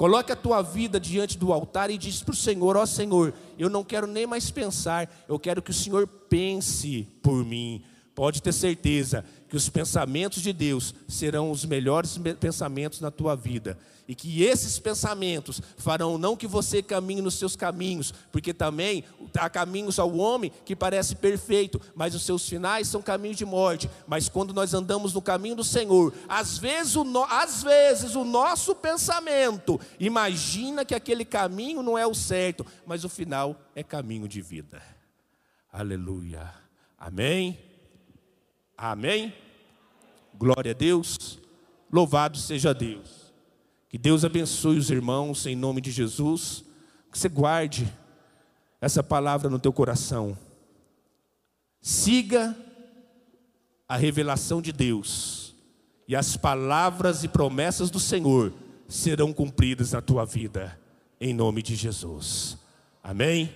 Coloque 0.00 0.32
a 0.32 0.36
tua 0.36 0.62
vida 0.62 0.98
diante 0.98 1.36
do 1.36 1.52
altar 1.52 1.90
e 1.90 1.98
diz 1.98 2.22
para 2.22 2.32
o 2.32 2.34
Senhor: 2.34 2.74
Ó 2.74 2.82
oh, 2.82 2.86
Senhor, 2.86 3.34
eu 3.58 3.68
não 3.68 3.84
quero 3.84 4.06
nem 4.06 4.26
mais 4.26 4.50
pensar, 4.50 5.14
eu 5.28 5.38
quero 5.38 5.60
que 5.60 5.70
o 5.70 5.74
Senhor 5.74 6.06
pense 6.06 7.06
por 7.22 7.44
mim. 7.44 7.82
Pode 8.14 8.42
ter 8.42 8.52
certeza 8.52 9.24
que 9.48 9.56
os 9.56 9.68
pensamentos 9.68 10.42
de 10.42 10.52
Deus 10.52 10.94
serão 11.08 11.50
os 11.50 11.64
melhores 11.64 12.18
pensamentos 12.38 13.00
na 13.00 13.10
tua 13.10 13.34
vida. 13.34 13.78
E 14.06 14.14
que 14.14 14.42
esses 14.42 14.78
pensamentos 14.78 15.62
farão 15.76 16.18
não 16.18 16.36
que 16.36 16.46
você 16.46 16.82
caminhe 16.82 17.22
nos 17.22 17.34
seus 17.34 17.54
caminhos, 17.54 18.12
porque 18.32 18.52
também 18.52 19.04
há 19.38 19.48
caminhos 19.48 20.00
ao 20.00 20.16
homem 20.16 20.50
que 20.64 20.74
parece 20.74 21.14
perfeito, 21.14 21.80
mas 21.94 22.14
os 22.14 22.24
seus 22.24 22.48
finais 22.48 22.88
são 22.88 23.00
caminhos 23.00 23.36
de 23.36 23.44
morte. 23.44 23.88
Mas 24.08 24.28
quando 24.28 24.52
nós 24.52 24.74
andamos 24.74 25.12
no 25.12 25.22
caminho 25.22 25.54
do 25.54 25.64
Senhor, 25.64 26.12
às 26.28 26.58
vezes 26.58 26.96
o, 26.96 27.04
no, 27.04 27.22
às 27.24 27.62
vezes 27.62 28.16
o 28.16 28.24
nosso 28.24 28.74
pensamento 28.74 29.80
imagina 29.98 30.84
que 30.84 30.94
aquele 30.94 31.24
caminho 31.24 31.80
não 31.82 31.96
é 31.96 32.04
o 32.04 32.14
certo, 32.14 32.66
mas 32.84 33.04
o 33.04 33.08
final 33.08 33.56
é 33.76 33.84
caminho 33.84 34.26
de 34.26 34.42
vida. 34.42 34.82
Aleluia. 35.72 36.52
Amém. 36.98 37.69
Amém? 38.80 39.34
Glória 40.38 40.70
a 40.70 40.74
Deus. 40.74 41.38
Louvado 41.92 42.38
seja 42.38 42.72
Deus. 42.72 43.30
Que 43.90 43.98
Deus 43.98 44.24
abençoe 44.24 44.78
os 44.78 44.90
irmãos 44.90 45.44
em 45.44 45.54
nome 45.54 45.82
de 45.82 45.90
Jesus. 45.90 46.64
Que 47.12 47.18
você 47.18 47.28
guarde 47.28 47.92
essa 48.80 49.02
palavra 49.02 49.50
no 49.50 49.58
teu 49.58 49.70
coração. 49.70 50.34
Siga 51.82 52.56
a 53.86 53.98
revelação 53.98 54.62
de 54.62 54.72
Deus. 54.72 55.54
E 56.08 56.16
as 56.16 56.38
palavras 56.38 57.22
e 57.22 57.28
promessas 57.28 57.90
do 57.90 58.00
Senhor 58.00 58.50
serão 58.88 59.30
cumpridas 59.30 59.92
na 59.92 60.00
tua 60.00 60.24
vida. 60.24 60.80
Em 61.20 61.34
nome 61.34 61.62
de 61.62 61.76
Jesus. 61.76 62.56
Amém? 63.02 63.52